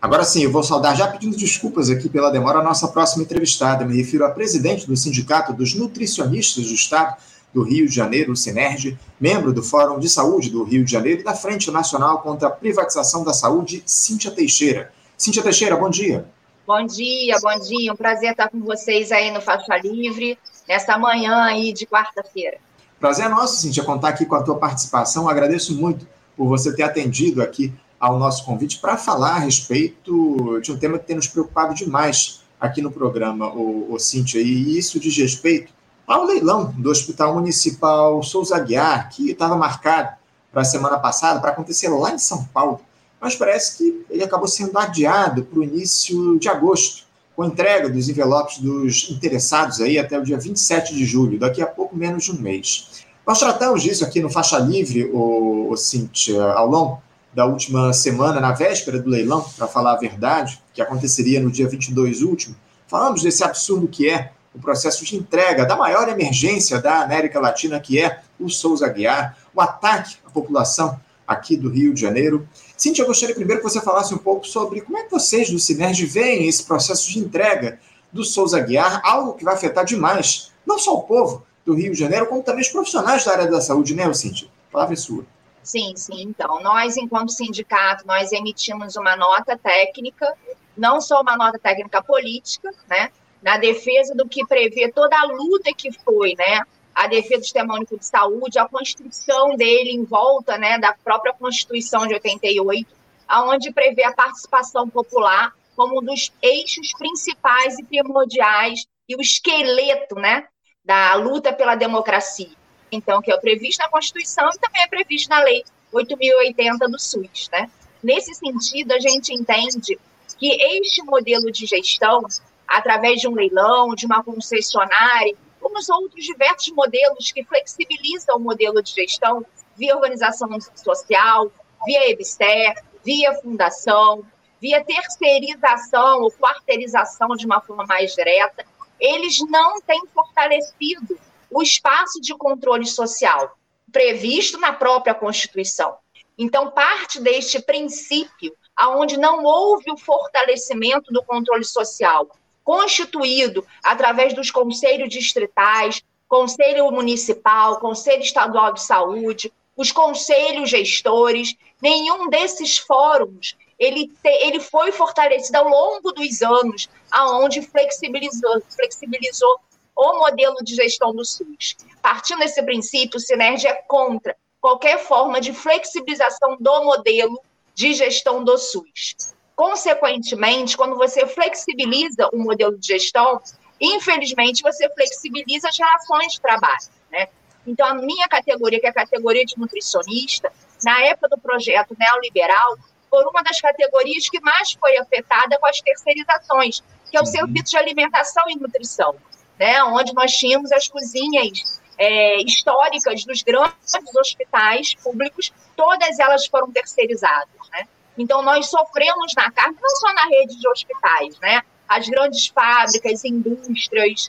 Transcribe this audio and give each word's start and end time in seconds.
Agora 0.00 0.22
sim, 0.22 0.44
eu 0.44 0.52
vou 0.52 0.62
saudar 0.62 0.96
já 0.96 1.08
pedindo 1.08 1.36
desculpas 1.36 1.90
aqui 1.90 2.08
pela 2.08 2.30
demora 2.30 2.60
a 2.60 2.62
nossa 2.62 2.86
próxima 2.86 3.24
entrevistada. 3.24 3.84
Me 3.84 3.96
refiro 3.96 4.24
à 4.24 4.30
presidente 4.30 4.86
do 4.86 4.96
Sindicato 4.96 5.52
dos 5.52 5.74
Nutricionistas 5.74 6.66
do 6.66 6.74
Estado 6.74 7.16
do 7.52 7.62
Rio 7.62 7.88
de 7.88 7.94
Janeiro, 7.94 8.32
o 8.32 8.36
Sinerge, 8.36 8.96
membro 9.18 9.52
do 9.52 9.60
Fórum 9.60 9.98
de 9.98 10.08
Saúde 10.08 10.50
do 10.50 10.62
Rio 10.62 10.84
de 10.84 10.92
Janeiro 10.92 11.22
e 11.22 11.24
da 11.24 11.34
Frente 11.34 11.70
Nacional 11.72 12.20
contra 12.20 12.46
a 12.46 12.50
Privatização 12.50 13.24
da 13.24 13.32
Saúde, 13.32 13.82
Cíntia 13.84 14.30
Teixeira. 14.30 14.92
Cíntia 15.16 15.42
Teixeira, 15.42 15.74
bom 15.76 15.90
dia. 15.90 16.24
Bom 16.64 16.86
dia, 16.86 17.36
bom 17.42 17.58
dia. 17.58 17.92
Um 17.92 17.96
prazer 17.96 18.32
estar 18.32 18.50
com 18.50 18.60
vocês 18.60 19.10
aí 19.10 19.32
no 19.32 19.40
Faixa 19.40 19.78
Livre, 19.78 20.38
nessa 20.68 20.96
manhã 20.96 21.42
aí 21.42 21.72
de 21.72 21.86
quarta-feira. 21.86 22.58
Prazer 23.00 23.26
é 23.26 23.28
nosso, 23.28 23.60
Cíntia, 23.60 23.82
contar 23.82 24.10
aqui 24.10 24.26
com 24.26 24.36
a 24.36 24.42
tua 24.44 24.58
participação. 24.58 25.28
Agradeço 25.28 25.74
muito 25.74 26.06
por 26.36 26.46
você 26.46 26.72
ter 26.72 26.84
atendido 26.84 27.42
aqui 27.42 27.72
ao 27.98 28.18
nosso 28.18 28.44
convite 28.44 28.78
para 28.78 28.96
falar 28.96 29.36
a 29.36 29.38
respeito 29.40 30.60
de 30.60 30.72
um 30.72 30.78
tema 30.78 30.98
que 30.98 31.06
tem 31.06 31.16
nos 31.16 31.26
preocupado 31.26 31.74
demais 31.74 32.40
aqui 32.60 32.80
no 32.80 32.90
programa, 32.90 33.48
o, 33.48 33.92
o 33.92 33.98
Cíntia, 33.98 34.40
e 34.40 34.78
isso 34.78 34.98
diz 34.98 35.16
respeito 35.16 35.72
ao 36.06 36.24
leilão 36.24 36.72
do 36.76 36.90
Hospital 36.90 37.34
Municipal 37.34 38.22
Souza 38.22 38.56
Aguiar, 38.56 39.10
que 39.10 39.30
estava 39.30 39.56
marcado 39.56 40.16
para 40.50 40.62
a 40.62 40.64
semana 40.64 40.98
passada, 40.98 41.40
para 41.40 41.50
acontecer 41.50 41.88
lá 41.88 42.12
em 42.12 42.18
São 42.18 42.44
Paulo, 42.46 42.80
mas 43.20 43.34
parece 43.34 43.76
que 43.76 44.06
ele 44.08 44.24
acabou 44.24 44.48
sendo 44.48 44.76
adiado 44.78 45.44
para 45.44 45.58
o 45.58 45.64
início 45.64 46.38
de 46.38 46.48
agosto, 46.48 47.06
com 47.36 47.42
a 47.42 47.46
entrega 47.46 47.88
dos 47.88 48.08
envelopes 48.08 48.58
dos 48.58 49.10
interessados 49.10 49.80
aí 49.80 49.98
até 49.98 50.18
o 50.18 50.24
dia 50.24 50.38
27 50.38 50.94
de 50.94 51.04
julho, 51.04 51.38
daqui 51.38 51.62
a 51.62 51.66
pouco 51.66 51.96
menos 51.96 52.24
de 52.24 52.32
um 52.32 52.40
mês. 52.40 53.04
Nós 53.26 53.38
tratamos 53.38 53.82
disso 53.82 54.04
aqui 54.04 54.20
no 54.20 54.30
Faixa 54.30 54.58
Livre, 54.58 55.04
o, 55.12 55.68
o 55.70 55.76
Cíntia, 55.76 56.42
ao 56.52 56.66
longo 56.66 57.02
da 57.32 57.46
última 57.46 57.92
semana, 57.92 58.40
na 58.40 58.52
véspera 58.52 58.98
do 58.98 59.10
leilão, 59.10 59.44
para 59.56 59.68
falar 59.68 59.92
a 59.92 59.98
verdade, 59.98 60.62
que 60.72 60.82
aconteceria 60.82 61.40
no 61.40 61.50
dia 61.50 61.68
22 61.68 62.22
último, 62.22 62.56
falamos 62.86 63.22
desse 63.22 63.44
absurdo 63.44 63.86
que 63.86 64.08
é 64.08 64.32
o 64.54 64.58
processo 64.58 65.04
de 65.04 65.16
entrega 65.16 65.64
da 65.64 65.76
maior 65.76 66.08
emergência 66.08 66.80
da 66.80 67.02
América 67.02 67.38
Latina, 67.38 67.78
que 67.78 68.00
é 68.00 68.20
o 68.40 68.48
Souza 68.48 68.88
Guiar, 68.88 69.36
o 69.54 69.60
ataque 69.60 70.16
à 70.26 70.30
população 70.30 70.98
aqui 71.26 71.56
do 71.56 71.68
Rio 71.68 71.92
de 71.92 72.00
Janeiro. 72.00 72.48
Cintia, 72.76 73.04
eu 73.04 73.06
gostaria 73.06 73.34
primeiro 73.34 73.60
que 73.62 73.68
você 73.68 73.80
falasse 73.80 74.14
um 74.14 74.18
pouco 74.18 74.46
sobre 74.46 74.80
como 74.80 74.96
é 74.96 75.04
que 75.04 75.10
vocês 75.10 75.50
do 75.50 75.58
Sinerge 75.58 76.06
veem 76.06 76.48
esse 76.48 76.64
processo 76.64 77.10
de 77.10 77.18
entrega 77.18 77.78
do 78.10 78.24
Souza 78.24 78.58
Guiar, 78.58 79.02
algo 79.04 79.34
que 79.34 79.44
vai 79.44 79.54
afetar 79.54 79.84
demais, 79.84 80.50
não 80.66 80.78
só 80.78 80.94
o 80.94 81.02
povo 81.02 81.44
do 81.64 81.74
Rio 81.74 81.92
de 81.92 81.98
Janeiro, 81.98 82.26
como 82.26 82.42
também 82.42 82.62
os 82.62 82.68
profissionais 82.68 83.24
da 83.24 83.32
área 83.32 83.46
da 83.46 83.60
saúde, 83.60 83.94
né, 83.94 84.10
Cintia? 84.14 84.48
A 84.70 84.72
palavra 84.72 84.94
é 84.94 84.96
sua. 84.96 85.24
Sim, 85.68 85.94
sim. 85.96 86.22
Então, 86.22 86.62
nós, 86.62 86.96
enquanto 86.96 87.30
sindicato, 87.30 88.06
nós 88.06 88.32
emitimos 88.32 88.96
uma 88.96 89.14
nota 89.16 89.54
técnica, 89.54 90.34
não 90.74 90.98
só 90.98 91.20
uma 91.20 91.36
nota 91.36 91.58
técnica 91.58 92.02
política, 92.02 92.72
né, 92.88 93.12
na 93.42 93.58
defesa 93.58 94.14
do 94.14 94.26
que 94.26 94.46
prevê 94.46 94.90
toda 94.90 95.14
a 95.14 95.26
luta 95.26 95.70
que 95.76 95.92
foi, 95.92 96.34
né, 96.38 96.62
a 96.94 97.06
defesa 97.06 97.40
do 97.40 97.44
Sistema 97.44 97.74
Único 97.74 97.98
de 97.98 98.06
Saúde, 98.06 98.58
a 98.58 98.66
construção 98.66 99.56
dele 99.56 99.90
em 99.90 100.04
volta, 100.04 100.56
né, 100.56 100.78
da 100.78 100.94
própria 101.04 101.34
Constituição 101.34 102.06
de 102.06 102.14
88, 102.14 102.88
aonde 103.28 103.70
prevê 103.70 104.04
a 104.04 104.14
participação 104.14 104.88
popular 104.88 105.52
como 105.76 106.00
um 106.00 106.02
dos 106.02 106.32
eixos 106.40 106.94
principais 106.94 107.78
e 107.78 107.84
primordiais 107.84 108.86
e 109.06 109.14
o 109.14 109.20
esqueleto, 109.20 110.14
né, 110.14 110.48
da 110.82 111.14
luta 111.16 111.52
pela 111.52 111.74
democracia 111.74 112.57
então, 112.90 113.20
que 113.20 113.32
é 113.32 113.36
previsto 113.36 113.80
na 113.80 113.88
Constituição 113.88 114.48
e 114.48 114.58
também 114.58 114.82
é 114.82 114.86
previsto 114.86 115.28
na 115.28 115.40
Lei 115.40 115.64
8.080 115.92 116.78
do 116.90 116.98
SUS. 116.98 117.48
Né? 117.52 117.70
Nesse 118.02 118.34
sentido, 118.34 118.92
a 118.92 118.98
gente 118.98 119.32
entende 119.32 119.98
que 120.38 120.52
este 120.76 121.02
modelo 121.02 121.50
de 121.50 121.66
gestão, 121.66 122.22
através 122.66 123.20
de 123.20 123.28
um 123.28 123.34
leilão, 123.34 123.94
de 123.94 124.06
uma 124.06 124.22
concessionária, 124.22 125.34
como 125.60 125.78
os 125.78 125.88
outros 125.88 126.24
diversos 126.24 126.72
modelos 126.74 127.32
que 127.32 127.44
flexibilizam 127.44 128.36
o 128.36 128.40
modelo 128.40 128.82
de 128.82 128.92
gestão 128.92 129.44
via 129.76 129.96
organização 129.96 130.48
social, 130.74 131.50
via 131.84 132.10
EBSTER, 132.10 132.82
via 133.04 133.34
fundação, 133.34 134.24
via 134.60 134.84
terceirização 134.84 136.22
ou 136.22 136.32
quarteirização 136.32 137.28
de 137.36 137.46
uma 137.46 137.60
forma 137.60 137.84
mais 137.86 138.14
direta, 138.14 138.64
eles 139.00 139.38
não 139.48 139.80
têm 139.80 140.02
fortalecido 140.12 141.18
o 141.50 141.62
espaço 141.62 142.20
de 142.20 142.34
controle 142.36 142.86
social 142.86 143.56
previsto 143.92 144.58
na 144.58 144.72
própria 144.72 145.14
Constituição. 145.14 145.96
Então, 146.36 146.70
parte 146.70 147.20
deste 147.20 147.60
princípio, 147.60 148.54
aonde 148.76 149.16
não 149.16 149.42
houve 149.42 149.90
o 149.90 149.96
fortalecimento 149.96 151.12
do 151.12 151.22
controle 151.24 151.64
social, 151.64 152.28
constituído 152.62 153.66
através 153.82 154.34
dos 154.34 154.50
conselhos 154.50 155.08
distritais, 155.08 156.02
conselho 156.28 156.90
municipal, 156.90 157.80
conselho 157.80 158.22
estadual 158.22 158.72
de 158.72 158.82
saúde, 158.82 159.52
os 159.76 159.90
conselhos 159.90 160.68
gestores, 160.70 161.56
nenhum 161.80 162.28
desses 162.28 162.78
fóruns 162.78 163.56
ele, 163.78 164.08
te, 164.08 164.28
ele 164.28 164.58
foi 164.58 164.90
fortalecido 164.90 165.56
ao 165.58 165.68
longo 165.68 166.12
dos 166.12 166.42
anos, 166.42 166.88
aonde 167.10 167.62
flexibilizou, 167.62 168.60
flexibilizou 168.68 169.60
o 169.98 170.20
modelo 170.20 170.56
de 170.62 170.76
gestão 170.76 171.12
do 171.12 171.24
SUS. 171.24 171.76
Partindo 172.00 172.38
desse 172.38 172.62
princípio, 172.62 173.16
o 173.16 173.20
Sinerg 173.20 173.66
é 173.66 173.74
contra 173.74 174.36
qualquer 174.60 174.98
forma 175.00 175.40
de 175.40 175.52
flexibilização 175.52 176.56
do 176.60 176.84
modelo 176.84 177.40
de 177.74 177.92
gestão 177.94 178.44
do 178.44 178.56
SUS. 178.56 179.34
Consequentemente, 179.56 180.76
quando 180.76 180.94
você 180.94 181.26
flexibiliza 181.26 182.28
o 182.32 182.38
modelo 182.38 182.78
de 182.78 182.86
gestão, 182.86 183.42
infelizmente 183.80 184.62
você 184.62 184.88
flexibiliza 184.94 185.68
as 185.68 185.76
relações 185.76 186.34
de 186.34 186.40
trabalho, 186.40 186.86
né? 187.10 187.26
Então, 187.66 187.86
a 187.86 187.94
minha 187.94 188.26
categoria, 188.28 188.80
que 188.80 188.86
é 188.86 188.90
a 188.90 188.94
categoria 188.94 189.44
de 189.44 189.58
nutricionista, 189.58 190.52
na 190.84 191.02
época 191.02 191.28
do 191.28 191.38
projeto 191.38 191.94
neoliberal, 191.98 192.78
foi 193.10 193.24
uma 193.24 193.42
das 193.42 193.60
categorias 193.60 194.28
que 194.28 194.40
mais 194.40 194.72
foi 194.74 194.96
afetada 194.96 195.58
com 195.58 195.66
as 195.66 195.80
terceirizações, 195.80 196.82
que 197.10 197.16
é 197.16 197.20
o 197.20 197.24
uhum. 197.24 197.26
serviço 197.26 197.70
de 197.72 197.76
alimentação 197.76 198.44
e 198.48 198.56
nutrição 198.56 199.16
né, 199.58 199.82
onde 199.84 200.12
nós 200.14 200.32
tínhamos 200.32 200.70
as 200.72 200.88
cozinhas 200.88 201.80
é, 201.96 202.40
históricas 202.42 203.24
dos 203.24 203.42
grandes 203.42 204.16
hospitais 204.18 204.94
públicos, 204.94 205.52
todas 205.76 206.18
elas 206.18 206.46
foram 206.46 206.70
terceirizadas. 206.70 207.48
Né? 207.72 207.88
Então, 208.16 208.42
nós 208.42 208.66
sofremos 208.68 209.34
na 209.36 209.50
carne, 209.50 209.76
não 209.80 209.96
só 209.96 210.12
na 210.12 210.26
rede 210.26 210.58
de 210.58 210.68
hospitais, 210.68 211.38
né? 211.40 211.62
as 211.88 212.08
grandes 212.08 212.46
fábricas, 212.48 213.24
indústrias, 213.24 214.28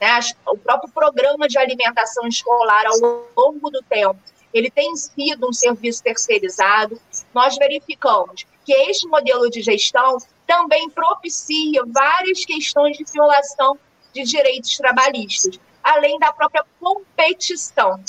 né? 0.00 0.12
As, 0.12 0.34
o 0.46 0.56
próprio 0.56 0.90
programa 0.92 1.46
de 1.46 1.58
alimentação 1.58 2.26
escolar 2.26 2.86
ao 2.86 3.26
longo 3.36 3.70
do 3.70 3.82
tempo, 3.82 4.18
ele 4.54 4.70
tem 4.70 4.96
sido 4.96 5.48
um 5.48 5.52
serviço 5.52 6.02
terceirizado. 6.02 7.00
Nós 7.34 7.56
verificamos 7.56 8.46
que 8.64 8.72
este 8.72 9.06
modelo 9.06 9.50
de 9.50 9.60
gestão 9.60 10.18
também 10.46 10.88
propicia 10.90 11.82
várias 11.86 12.44
questões 12.44 12.96
de 12.96 13.04
violação 13.12 13.78
de 14.12 14.22
direitos 14.22 14.76
trabalhistas, 14.76 15.58
além 15.82 16.18
da 16.18 16.32
própria 16.32 16.64
competição 16.78 18.02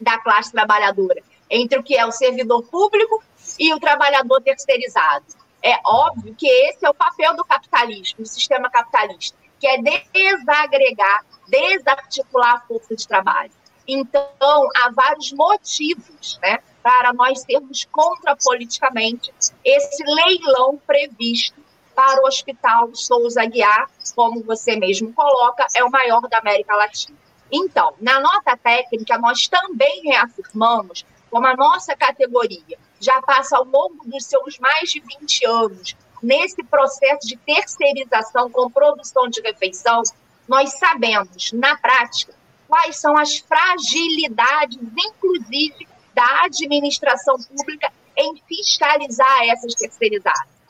da 0.00 0.18
classe 0.18 0.52
trabalhadora 0.52 1.22
entre 1.50 1.78
o 1.78 1.82
que 1.82 1.96
é 1.96 2.06
o 2.06 2.10
servidor 2.10 2.62
público 2.64 3.22
e 3.58 3.72
o 3.74 3.78
trabalhador 3.78 4.40
terceirizado. 4.40 5.26
É 5.62 5.78
óbvio 5.84 6.34
que 6.34 6.48
esse 6.48 6.84
é 6.84 6.90
o 6.90 6.94
papel 6.94 7.36
do 7.36 7.44
capitalismo, 7.44 8.22
do 8.22 8.28
sistema 8.28 8.70
capitalista, 8.70 9.36
que 9.60 9.66
é 9.66 9.76
desagregar, 9.78 11.24
desarticular 11.46 12.54
a 12.54 12.60
força 12.60 12.96
de 12.96 13.06
trabalho. 13.06 13.52
Então, 13.86 14.68
há 14.76 14.90
vários 14.90 15.32
motivos 15.32 16.38
né, 16.42 16.58
para 16.82 17.12
nós 17.12 17.42
sermos 17.42 17.84
contra 17.84 18.34
politicamente 18.36 19.32
esse 19.64 20.02
leilão 20.04 20.80
previsto 20.86 21.61
para 22.02 22.20
o 22.20 22.26
Hospital 22.26 22.90
Souza 22.94 23.44
Guiar, 23.44 23.88
como 24.16 24.42
você 24.42 24.74
mesmo 24.74 25.12
coloca, 25.12 25.64
é 25.72 25.84
o 25.84 25.90
maior 25.90 26.22
da 26.22 26.38
América 26.38 26.74
Latina. 26.74 27.16
Então, 27.50 27.94
na 28.00 28.18
nota 28.18 28.56
técnica, 28.56 29.16
nós 29.18 29.46
também 29.46 30.02
reafirmamos 30.02 31.06
como 31.30 31.46
a 31.46 31.54
nossa 31.54 31.94
categoria 31.94 32.76
já 32.98 33.22
passa 33.22 33.56
ao 33.56 33.64
longo 33.64 34.04
dos 34.04 34.24
seus 34.24 34.58
mais 34.58 34.90
de 34.90 34.98
20 34.98 35.46
anos 35.46 35.96
nesse 36.20 36.64
processo 36.64 37.24
de 37.28 37.36
terceirização 37.36 38.50
com 38.50 38.68
produção 38.68 39.28
de 39.28 39.40
refeição, 39.40 40.02
nós 40.48 40.76
sabemos, 40.76 41.52
na 41.52 41.76
prática, 41.76 42.34
quais 42.66 42.96
são 42.96 43.16
as 43.16 43.38
fragilidades, 43.38 44.78
inclusive, 44.98 45.86
da 46.12 46.46
administração 46.46 47.36
pública 47.38 47.92
em 48.16 48.42
fiscalizar 48.48 49.44
essas 49.44 49.74
terceirizadas 49.76 50.61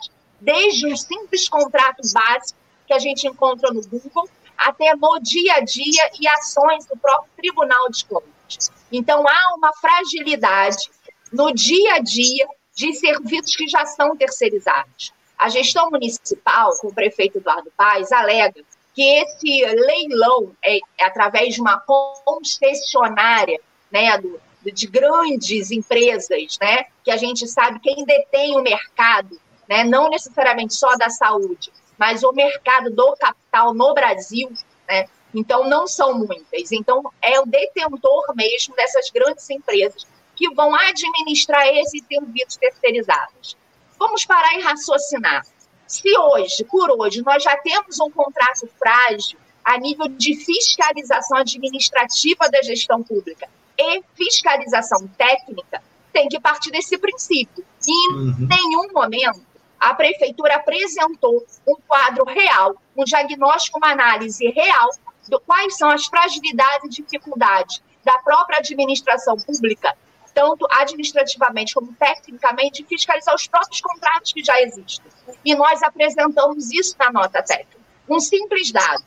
desde 0.42 0.86
um 0.86 0.96
simples 0.96 1.48
contrato 1.48 2.02
básico 2.12 2.58
que 2.86 2.92
a 2.92 2.98
gente 2.98 3.26
encontra 3.26 3.72
no 3.72 3.80
Google, 3.80 4.28
até 4.56 4.94
no 4.94 5.18
dia 5.20 5.54
a 5.54 5.60
dia 5.60 6.10
e 6.20 6.28
ações 6.28 6.84
do 6.86 6.96
próprio 6.96 7.30
Tribunal 7.36 7.88
de 7.90 8.04
Contas. 8.04 8.70
Então, 8.90 9.24
há 9.26 9.54
uma 9.56 9.72
fragilidade 9.74 10.90
no 11.32 11.52
dia 11.52 11.94
a 11.94 11.98
dia 11.98 12.46
de 12.74 12.92
serviços 12.94 13.56
que 13.56 13.68
já 13.68 13.86
são 13.86 14.16
terceirizados. 14.16 15.12
A 15.38 15.48
gestão 15.48 15.90
municipal, 15.90 16.76
com 16.80 16.88
o 16.88 16.94
prefeito 16.94 17.38
Eduardo 17.38 17.72
Paes, 17.76 18.12
alega 18.12 18.62
que 18.94 19.02
esse 19.02 19.64
leilão 19.64 20.54
é, 20.62 20.78
é 20.98 21.04
através 21.04 21.54
de 21.54 21.60
uma 21.60 21.82
concessionária, 22.24 23.58
né, 23.90 24.18
do, 24.18 24.40
de 24.70 24.86
grandes 24.86 25.70
empresas, 25.70 26.58
né, 26.60 26.84
que 27.02 27.10
a 27.10 27.16
gente 27.16 27.46
sabe 27.48 27.80
quem 27.80 28.04
detém 28.04 28.56
o 28.56 28.62
mercado, 28.62 29.40
né, 29.72 29.84
não 29.84 30.10
necessariamente 30.10 30.74
só 30.74 30.94
da 30.96 31.08
saúde, 31.08 31.72
mas 31.96 32.22
o 32.22 32.30
mercado 32.30 32.90
do 32.90 33.16
capital 33.16 33.72
no 33.72 33.94
Brasil, 33.94 34.52
né, 34.86 35.06
então 35.34 35.66
não 35.66 35.86
são 35.86 36.12
muitas. 36.12 36.70
Então 36.72 37.02
é 37.22 37.40
o 37.40 37.46
detentor 37.46 38.34
mesmo 38.36 38.76
dessas 38.76 39.08
grandes 39.08 39.48
empresas 39.48 40.06
que 40.36 40.52
vão 40.54 40.74
administrar 40.74 41.66
esses 41.68 42.02
serviços 42.06 42.56
terceirizados. 42.58 43.56
Vamos 43.98 44.26
parar 44.26 44.58
e 44.58 44.60
raciocinar. 44.60 45.46
Se 45.86 46.18
hoje, 46.18 46.64
por 46.64 46.90
hoje, 46.90 47.22
nós 47.22 47.42
já 47.42 47.56
temos 47.56 47.98
um 47.98 48.10
contrato 48.10 48.68
frágil 48.78 49.38
a 49.64 49.78
nível 49.78 50.06
de 50.06 50.36
fiscalização 50.36 51.38
administrativa 51.38 52.50
da 52.50 52.60
gestão 52.60 53.02
pública 53.02 53.48
e 53.78 54.02
fiscalização 54.14 55.08
técnica, 55.16 55.82
tem 56.12 56.28
que 56.28 56.38
partir 56.38 56.70
desse 56.70 56.98
princípio. 56.98 57.64
E 57.86 57.90
em 57.90 58.16
uhum. 58.16 58.48
nenhum 58.48 58.92
momento 58.92 59.51
a 59.82 59.92
prefeitura 59.94 60.54
apresentou 60.54 61.44
um 61.66 61.74
quadro 61.88 62.24
real, 62.24 62.76
um 62.96 63.02
diagnóstico, 63.02 63.78
uma 63.78 63.90
análise 63.90 64.48
real 64.50 64.90
de 65.28 65.36
quais 65.40 65.76
são 65.76 65.90
as 65.90 66.06
fragilidades 66.06 66.96
e 66.96 67.02
dificuldades 67.02 67.82
da 68.04 68.16
própria 68.20 68.58
administração 68.58 69.36
pública, 69.36 69.92
tanto 70.32 70.68
administrativamente 70.70 71.74
como 71.74 71.92
tecnicamente, 71.94 72.84
fiscalizar 72.84 73.34
os 73.34 73.48
próprios 73.48 73.80
contratos 73.80 74.32
que 74.32 74.44
já 74.44 74.60
existem. 74.62 75.10
E 75.44 75.52
nós 75.56 75.82
apresentamos 75.82 76.70
isso 76.70 76.94
na 76.96 77.10
nota 77.10 77.42
técnica. 77.42 77.80
Um 78.08 78.20
simples 78.20 78.70
dado. 78.70 79.04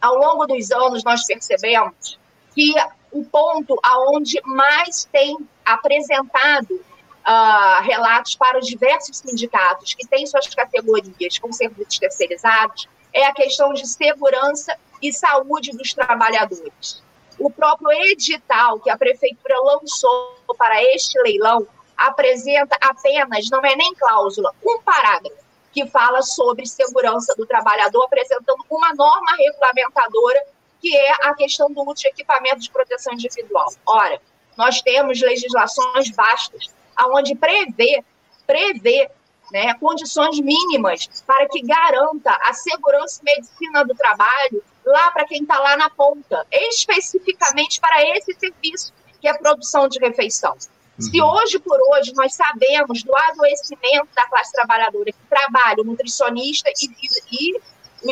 Ao 0.00 0.14
longo 0.14 0.46
dos 0.46 0.70
anos, 0.70 1.02
nós 1.02 1.26
percebemos 1.26 2.16
que 2.54 2.72
o 3.10 3.24
ponto 3.24 3.76
aonde 3.82 4.40
mais 4.44 5.04
tem 5.10 5.36
apresentado 5.64 6.80
uh, 7.26 7.82
relatos 7.82 8.36
para 8.36 8.58
os 8.58 8.66
diversos 8.66 9.18
sindicatos 9.18 9.94
que 9.94 10.06
têm 10.06 10.26
suas 10.26 10.46
categorias 10.54 11.38
com 11.38 11.52
serviços 11.52 11.98
terceirizados 11.98 12.88
é 13.12 13.24
a 13.24 13.32
questão 13.32 13.72
de 13.72 13.86
segurança 13.86 14.76
e 15.02 15.12
saúde 15.12 15.72
dos 15.72 15.92
trabalhadores. 15.92 17.02
O 17.38 17.50
próprio 17.50 17.92
edital 17.92 18.80
que 18.80 18.90
a 18.90 18.96
prefeitura 18.96 19.58
lançou 19.60 20.36
para 20.56 20.82
este 20.94 21.20
leilão 21.20 21.66
apresenta 21.96 22.76
apenas, 22.80 23.50
não 23.50 23.60
é 23.60 23.74
nem 23.74 23.94
cláusula, 23.94 24.54
um 24.64 24.80
parágrafo 24.82 25.44
que 25.72 25.86
fala 25.86 26.22
sobre 26.22 26.66
segurança 26.66 27.34
do 27.36 27.44
trabalhador, 27.44 28.04
apresentando 28.04 28.64
uma 28.70 28.94
norma 28.94 29.36
regulamentadora 29.36 30.42
que 30.80 30.96
é 30.96 31.12
a 31.22 31.34
questão 31.34 31.70
do 31.70 31.82
uso 31.82 32.02
de 32.02 32.08
equipamento 32.08 32.60
de 32.60 32.70
proteção 32.70 33.12
individual. 33.14 33.70
Ora, 33.86 34.20
nós 34.56 34.80
temos 34.80 35.20
legislações 35.20 36.10
vastas 36.14 36.70
aonde 36.96 37.34
prevê, 37.34 38.04
prevê 38.46 39.10
né, 39.52 39.74
condições 39.74 40.38
mínimas 40.40 41.08
para 41.26 41.48
que 41.48 41.62
garanta 41.62 42.30
a 42.42 42.52
segurança 42.52 43.20
e 43.22 43.24
medicina 43.24 43.84
do 43.84 43.94
trabalho 43.94 44.62
lá 44.84 45.10
para 45.10 45.24
quem 45.24 45.42
está 45.42 45.58
lá 45.58 45.76
na 45.76 45.90
ponta, 45.90 46.46
especificamente 46.50 47.80
para 47.80 48.04
esse 48.16 48.34
serviço 48.34 48.92
que 49.20 49.28
é 49.28 49.30
a 49.30 49.38
produção 49.38 49.88
de 49.88 49.98
refeição. 49.98 50.52
Uhum. 50.52 51.02
Se 51.02 51.22
hoje 51.22 51.58
por 51.58 51.78
hoje 51.90 52.12
nós 52.14 52.34
sabemos 52.34 53.02
do 53.02 53.12
adoecimento 53.16 54.08
da 54.14 54.26
classe 54.28 54.52
trabalhadora 54.52 55.12
que 55.12 55.28
trabalha, 55.28 55.82
o 55.82 55.84
nutricionista 55.84 56.70
e, 56.70 56.86
e, 57.32 57.56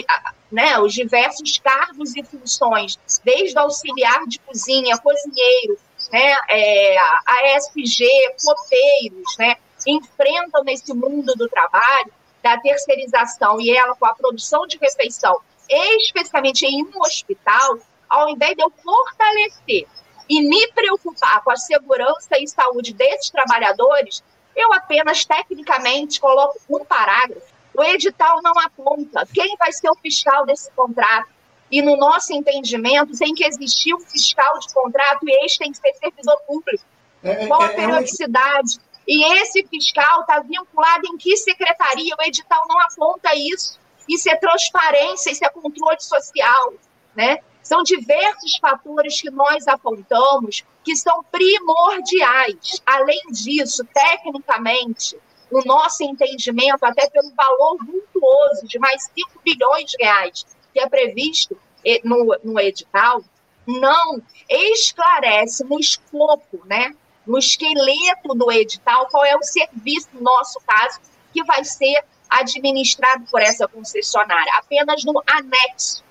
e 0.00 0.06
né, 0.50 0.78
os 0.78 0.92
diversos 0.92 1.58
cargos 1.58 2.16
e 2.16 2.22
funções, 2.22 2.98
desde 3.24 3.58
auxiliar 3.58 4.26
de 4.26 4.38
cozinha, 4.40 4.96
cozinheiro, 4.98 5.78
né, 6.14 6.36
é, 6.48 6.96
a 6.96 7.56
SG, 7.56 8.06
coteiros, 8.44 9.36
né, 9.36 9.56
enfrentam 9.84 10.62
nesse 10.62 10.94
mundo 10.94 11.34
do 11.34 11.48
trabalho, 11.48 12.12
da 12.40 12.56
terceirização 12.60 13.60
e 13.60 13.76
ela 13.76 13.96
com 13.96 14.06
a 14.06 14.14
produção 14.14 14.64
de 14.64 14.78
refeição, 14.78 15.40
especificamente 15.68 16.64
em 16.64 16.84
um 16.84 17.00
hospital, 17.00 17.78
ao 18.08 18.28
invés 18.28 18.54
de 18.54 18.62
eu 18.62 18.70
fortalecer 18.70 19.88
e 20.28 20.40
me 20.48 20.68
preocupar 20.68 21.42
com 21.42 21.50
a 21.50 21.56
segurança 21.56 22.38
e 22.38 22.46
saúde 22.46 22.92
desses 22.92 23.30
trabalhadores, 23.30 24.22
eu 24.54 24.72
apenas 24.72 25.24
tecnicamente 25.24 26.20
coloco 26.20 26.60
um 26.70 26.84
parágrafo 26.84 27.54
o 27.76 27.82
edital 27.82 28.40
não 28.40 28.52
aponta 28.52 29.26
quem 29.34 29.56
vai 29.56 29.72
ser 29.72 29.90
o 29.90 29.96
fiscal 29.96 30.46
desse 30.46 30.70
contrato. 30.70 31.33
E 31.74 31.82
no 31.82 31.96
nosso 31.96 32.32
entendimento, 32.32 33.18
tem 33.18 33.34
que 33.34 33.44
existir 33.44 33.92
um 33.92 33.98
fiscal 33.98 34.60
de 34.60 34.72
contrato 34.72 35.28
e 35.28 35.44
este 35.44 35.58
tem 35.58 35.72
que 35.72 35.78
ser 35.78 35.92
servidor 35.94 36.40
público. 36.46 36.84
É, 37.20 37.30
é 37.30 37.46
Qual 37.48 37.60
a 37.60 37.64
é, 37.64 37.74
periodicidade? 37.74 38.78
É 38.78 39.02
e 39.08 39.24
esse 39.40 39.66
fiscal 39.66 40.20
está 40.20 40.38
vinculado 40.38 41.04
em 41.08 41.16
que 41.16 41.36
secretaria? 41.36 42.14
O 42.16 42.22
edital 42.22 42.64
não 42.68 42.78
aponta 42.78 43.34
isso. 43.34 43.76
Isso 44.08 44.30
é 44.30 44.36
transparência, 44.36 45.32
isso 45.32 45.44
é 45.44 45.48
controle 45.48 45.98
social. 45.98 46.74
Né? 47.12 47.40
São 47.60 47.82
diversos 47.82 48.56
fatores 48.58 49.20
que 49.20 49.30
nós 49.32 49.66
apontamos 49.66 50.62
que 50.84 50.94
são 50.94 51.24
primordiais. 51.24 52.80
Além 52.86 53.20
disso, 53.32 53.84
tecnicamente, 53.92 55.18
o 55.50 55.60
nosso 55.64 56.04
entendimento, 56.04 56.84
até 56.84 57.10
pelo 57.10 57.32
valor 57.34 57.78
vultuoso 57.84 58.64
de 58.68 58.78
mais 58.78 59.10
5 59.12 59.40
bilhões 59.44 59.90
de 59.90 59.96
reais 60.00 60.46
que 60.74 60.80
é 60.80 60.88
previsto 60.88 61.56
no, 62.04 62.36
no 62.42 62.60
edital, 62.60 63.22
não 63.66 64.22
esclarece 64.48 65.64
no 65.64 65.78
escopo, 65.78 66.62
né, 66.66 66.94
no 67.26 67.38
esqueleto 67.38 68.34
do 68.34 68.52
edital, 68.52 69.06
qual 69.10 69.24
é 69.24 69.36
o 69.36 69.42
serviço, 69.42 70.08
no 70.12 70.22
nosso 70.22 70.60
caso, 70.66 71.00
que 71.32 71.42
vai 71.44 71.64
ser 71.64 72.04
administrado 72.28 73.24
por 73.30 73.40
essa 73.40 73.66
concessionária, 73.66 74.52
apenas 74.56 75.04
no 75.04 75.22
anexo, 75.26 76.02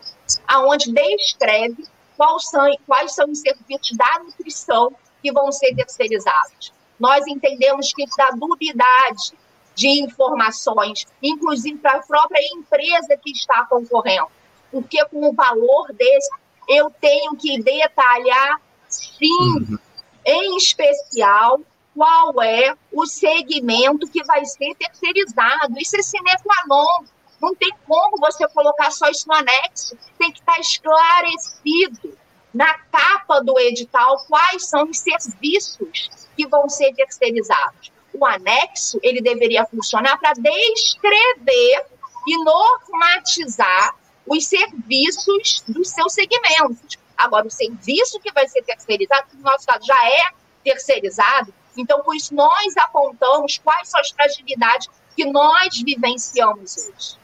aonde 0.47 0.91
descreve 0.91 1.85
quais 2.17 2.49
são, 2.49 2.77
quais 2.87 3.13
são 3.13 3.29
os 3.29 3.39
serviços 3.39 3.97
da 3.97 4.19
nutrição 4.19 4.95
que 5.21 5.31
vão 5.31 5.51
ser 5.51 5.75
terceirizados 5.75 6.73
nós 7.03 7.27
entendemos 7.27 7.93
que 7.93 8.05
dá 8.17 8.29
dubiedade 8.31 9.33
de 9.75 9.87
informações, 9.87 11.05
inclusive 11.21 11.77
para 11.79 11.97
a 11.97 12.03
própria 12.03 12.39
empresa 12.53 13.17
que 13.21 13.31
está 13.31 13.65
concorrendo. 13.65 14.27
Porque 14.73 15.05
com 15.05 15.29
o 15.29 15.33
valor 15.33 15.93
desse, 15.93 16.31
eu 16.67 16.91
tenho 16.99 17.35
que 17.35 17.61
detalhar, 17.61 18.59
sim, 18.89 19.27
uhum. 19.29 19.77
em 20.25 20.57
especial, 20.57 21.61
qual 21.95 22.41
é 22.41 22.75
o 22.91 23.05
segmento 23.05 24.07
que 24.07 24.23
vai 24.23 24.43
ser 24.45 24.73
terceirizado. 24.73 25.75
Isso 25.77 25.95
é 25.95 26.01
sine 26.01 26.31
qua 26.43 26.55
non. 26.67 27.05
Não 27.39 27.53
tem 27.53 27.71
como 27.87 28.17
você 28.17 28.47
colocar 28.47 28.89
só 28.89 29.07
isso 29.09 29.27
no 29.27 29.35
anexo. 29.35 29.95
Tem 30.17 30.31
que 30.31 30.39
estar 30.39 30.59
esclarecido 30.59 32.17
na 32.51 32.73
capa 32.73 33.41
do 33.41 33.59
edital 33.59 34.25
quais 34.27 34.67
são 34.67 34.89
os 34.89 34.97
serviços 34.97 36.27
que 36.35 36.47
vão 36.47 36.67
ser 36.67 36.93
terceirizados. 36.95 37.91
O 38.11 38.25
anexo, 38.25 38.99
ele 39.03 39.21
deveria 39.21 39.65
funcionar 39.65 40.17
para 40.17 40.33
descrever 40.33 41.85
e 42.27 42.43
normatizar 42.43 43.95
os 44.27 44.45
serviços 44.45 45.63
dos 45.67 45.89
seus 45.89 46.13
segmentos. 46.13 46.97
Agora, 47.17 47.47
o 47.47 47.51
serviço 47.51 48.19
que 48.19 48.31
vai 48.31 48.47
ser 48.47 48.63
terceirizado, 48.63 49.27
no 49.33 49.41
nosso 49.41 49.65
caso 49.65 49.85
já 49.85 50.09
é 50.09 50.31
terceirizado, 50.63 51.53
então, 51.77 52.03
por 52.03 52.15
isso, 52.15 52.33
nós 52.33 52.77
apontamos 52.77 53.57
quais 53.57 53.89
são 53.89 53.99
as 53.99 54.11
fragilidades 54.11 54.87
que 55.15 55.25
nós 55.25 55.81
vivenciamos 55.83 56.77
hoje. 56.77 57.17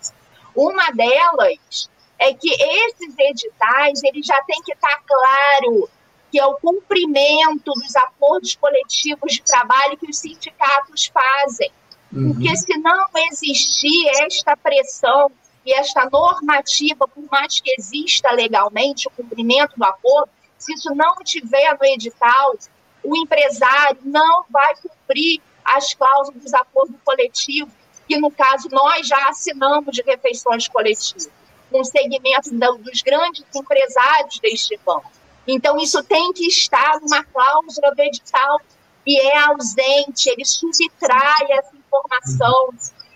Uma 0.56 0.92
delas 0.92 1.90
é 2.18 2.34
que 2.34 2.50
esses 2.52 3.16
editais, 3.18 4.04
eles 4.04 4.26
já 4.26 4.42
têm 4.44 4.62
que 4.64 4.74
estar 4.74 5.02
claro 5.06 5.90
que 6.32 6.40
é 6.40 6.46
o 6.46 6.56
cumprimento 6.56 7.72
dos 7.74 7.96
acordos 7.96 8.56
coletivos 8.56 9.34
de 9.34 9.42
trabalho 9.42 9.98
que 9.98 10.10
os 10.10 10.18
sindicatos 10.18 11.08
fazem. 11.08 11.72
Uhum. 12.12 12.34
Porque 12.34 12.56
se 12.56 12.78
não 12.78 13.06
existir 13.32 14.08
esta 14.22 14.56
pressão 14.58 15.32
e 15.66 15.74
esta 15.74 16.10
normativa, 16.10 17.08
por 17.08 17.24
mais 17.30 17.60
que 17.60 17.74
exista 17.78 18.32
legalmente 18.32 19.08
o 19.08 19.12
cumprimento 19.12 19.76
do 19.76 19.84
acordo, 19.84 20.30
se 20.58 20.74
isso 20.74 20.94
não 20.96 21.16
tiver 21.24 21.78
no 21.80 21.86
edital, 21.86 22.56
o 23.04 23.16
empresário 23.16 24.00
não 24.04 24.44
vai 24.50 24.76
cumprir 24.76 25.42
as 25.64 25.94
cláusulas 25.94 26.42
dos 26.42 26.54
acordos 26.54 26.96
coletivos, 27.04 27.74
que 28.08 28.18
no 28.18 28.32
caso 28.32 28.68
nós 28.72 29.08
já 29.08 29.30
assinamos 29.30 29.96
de 29.96 30.02
refeições 30.02 30.68
coletivas, 30.68 31.30
com 31.70 31.84
segmento 31.84 32.50
dos 32.80 33.02
grandes 33.02 33.46
empresários 33.56 34.40
deste 34.40 34.78
banco. 34.84 35.12
Então, 35.48 35.78
isso 35.78 36.04
tem 36.04 36.34
que 36.34 36.48
estar 36.48 37.00
numa 37.00 37.24
cláusula 37.24 37.94
do 37.96 38.02
edital 38.02 38.60
e 39.06 39.20
é 39.20 39.38
ausente, 39.46 40.30
ele 40.30 40.46
subtrai 40.46 41.52
essa 41.52 41.76
informação. 41.76 42.70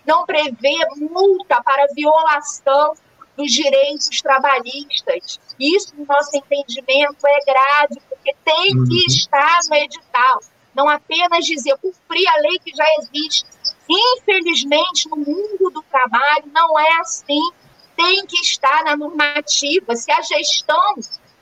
Não 0.06 0.24
prevê 0.24 0.76
multa 0.96 1.62
para 1.62 1.86
violação 1.94 2.94
dos 3.36 3.52
direitos 3.52 4.20
trabalhistas. 4.22 5.40
Isso, 5.58 5.94
no 5.96 6.06
nosso 6.06 6.36
entendimento, 6.36 7.26
é 7.26 7.44
grave, 7.44 8.00
porque 8.08 8.34
tem 8.44 8.72
que 8.72 8.78
uhum. 8.78 9.06
estar 9.06 9.58
no 9.68 9.76
edital. 9.76 10.40
Não 10.74 10.88
apenas 10.88 11.44
dizer 11.44 11.76
cumprir 11.78 12.26
a 12.28 12.40
lei 12.40 12.58
que 12.58 12.74
já 12.74 12.84
existe. 12.98 13.46
Infelizmente, 13.88 15.08
no 15.08 15.16
mundo 15.16 15.70
do 15.70 15.82
trabalho, 15.82 16.44
não 16.52 16.78
é 16.78 17.00
assim. 17.00 17.50
Tem 17.96 18.26
que 18.26 18.40
estar 18.40 18.82
na 18.84 18.96
normativa. 18.96 19.94
Se 19.94 20.10
a 20.10 20.20
gestão 20.20 20.96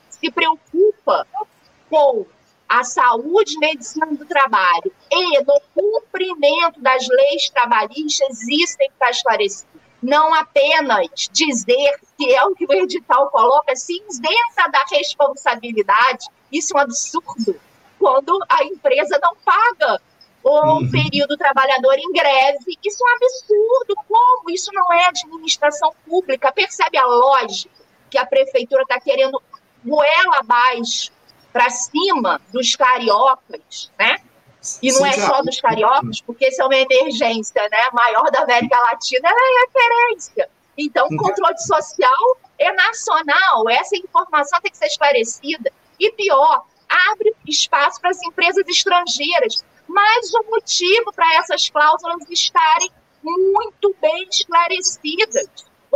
se 0.09 0.31
preocupa 0.31 1.27
com 1.89 2.25
a 2.73 2.83
saúde 2.83 3.53
e 3.53 3.59
medicina 3.59 4.07
do 4.07 4.25
trabalho 4.25 4.91
e 5.11 5.43
no 5.43 5.61
cumprimento 5.75 6.81
das 6.81 7.07
leis 7.07 7.47
trabalhistas, 7.51 8.41
isso 8.49 8.75
tem 8.79 8.87
que 8.87 8.95
estar 8.95 9.11
esclarecido. 9.11 9.69
Não 10.01 10.33
apenas 10.33 11.07
dizer 11.31 11.99
que 12.17 12.33
é 12.33 12.43
o 12.43 12.55
que 12.55 12.65
o 12.65 12.73
edital 12.73 13.29
coloca, 13.29 13.75
se 13.75 14.03
isenta 14.09 14.71
da 14.71 14.83
responsabilidade, 14.89 16.25
isso 16.51 16.75
é 16.75 16.79
um 16.79 16.83
absurdo. 16.83 17.61
Quando 17.99 18.39
a 18.49 18.63
empresa 18.63 19.19
não 19.21 19.35
paga 19.45 20.01
o 20.43 20.79
uhum. 20.79 20.89
período 20.89 21.37
trabalhador 21.37 21.99
em 21.99 22.11
greve, 22.11 22.77
isso 22.83 23.03
é 23.03 23.11
um 23.11 23.15
absurdo. 23.15 23.95
Como? 24.07 24.49
Isso 24.49 24.71
não 24.73 24.91
é 24.91 25.05
administração 25.05 25.93
pública. 26.07 26.51
Percebe 26.51 26.97
a 26.97 27.05
lógica 27.05 27.71
que 28.09 28.17
a 28.17 28.25
prefeitura 28.25 28.81
está 28.81 28.99
querendo 28.99 29.39
goela 29.85 30.39
abaixo 30.39 31.11
para 31.53 31.69
cima 31.69 32.41
dos 32.51 32.75
cariocas, 32.75 33.91
né? 33.97 34.17
E 34.81 34.91
não 34.91 34.99
Sim, 34.99 35.07
é 35.07 35.13
só 35.13 35.41
dos 35.41 35.61
cariocas, 35.61 36.21
porque 36.21 36.47
isso 36.47 36.61
é 36.61 36.65
uma 36.65 36.75
emergência 36.75 37.61
né, 37.69 37.89
maior 37.93 38.31
da 38.31 38.41
América 38.41 38.79
Latina, 38.79 39.29
ela 39.29 39.39
é 39.39 39.65
referência. 39.65 40.49
Então, 40.77 41.05
o 41.07 41.17
controle 41.17 41.59
social 41.59 42.37
é 42.57 42.71
nacional, 42.73 43.69
essa 43.69 43.95
informação 43.95 44.59
tem 44.61 44.71
que 44.71 44.77
ser 44.77 44.87
esclarecida. 44.87 45.71
E 45.99 46.11
pior, 46.13 46.65
abre 47.11 47.35
espaço 47.47 48.01
para 48.01 48.09
as 48.09 48.21
empresas 48.23 48.65
estrangeiras. 48.67 49.63
Mais 49.87 50.33
um 50.33 50.49
motivo 50.49 51.11
para 51.13 51.35
essas 51.35 51.69
cláusulas 51.69 52.27
estarem 52.29 52.89
muito 53.21 53.95
bem 54.01 54.27
esclarecidas 54.31 55.47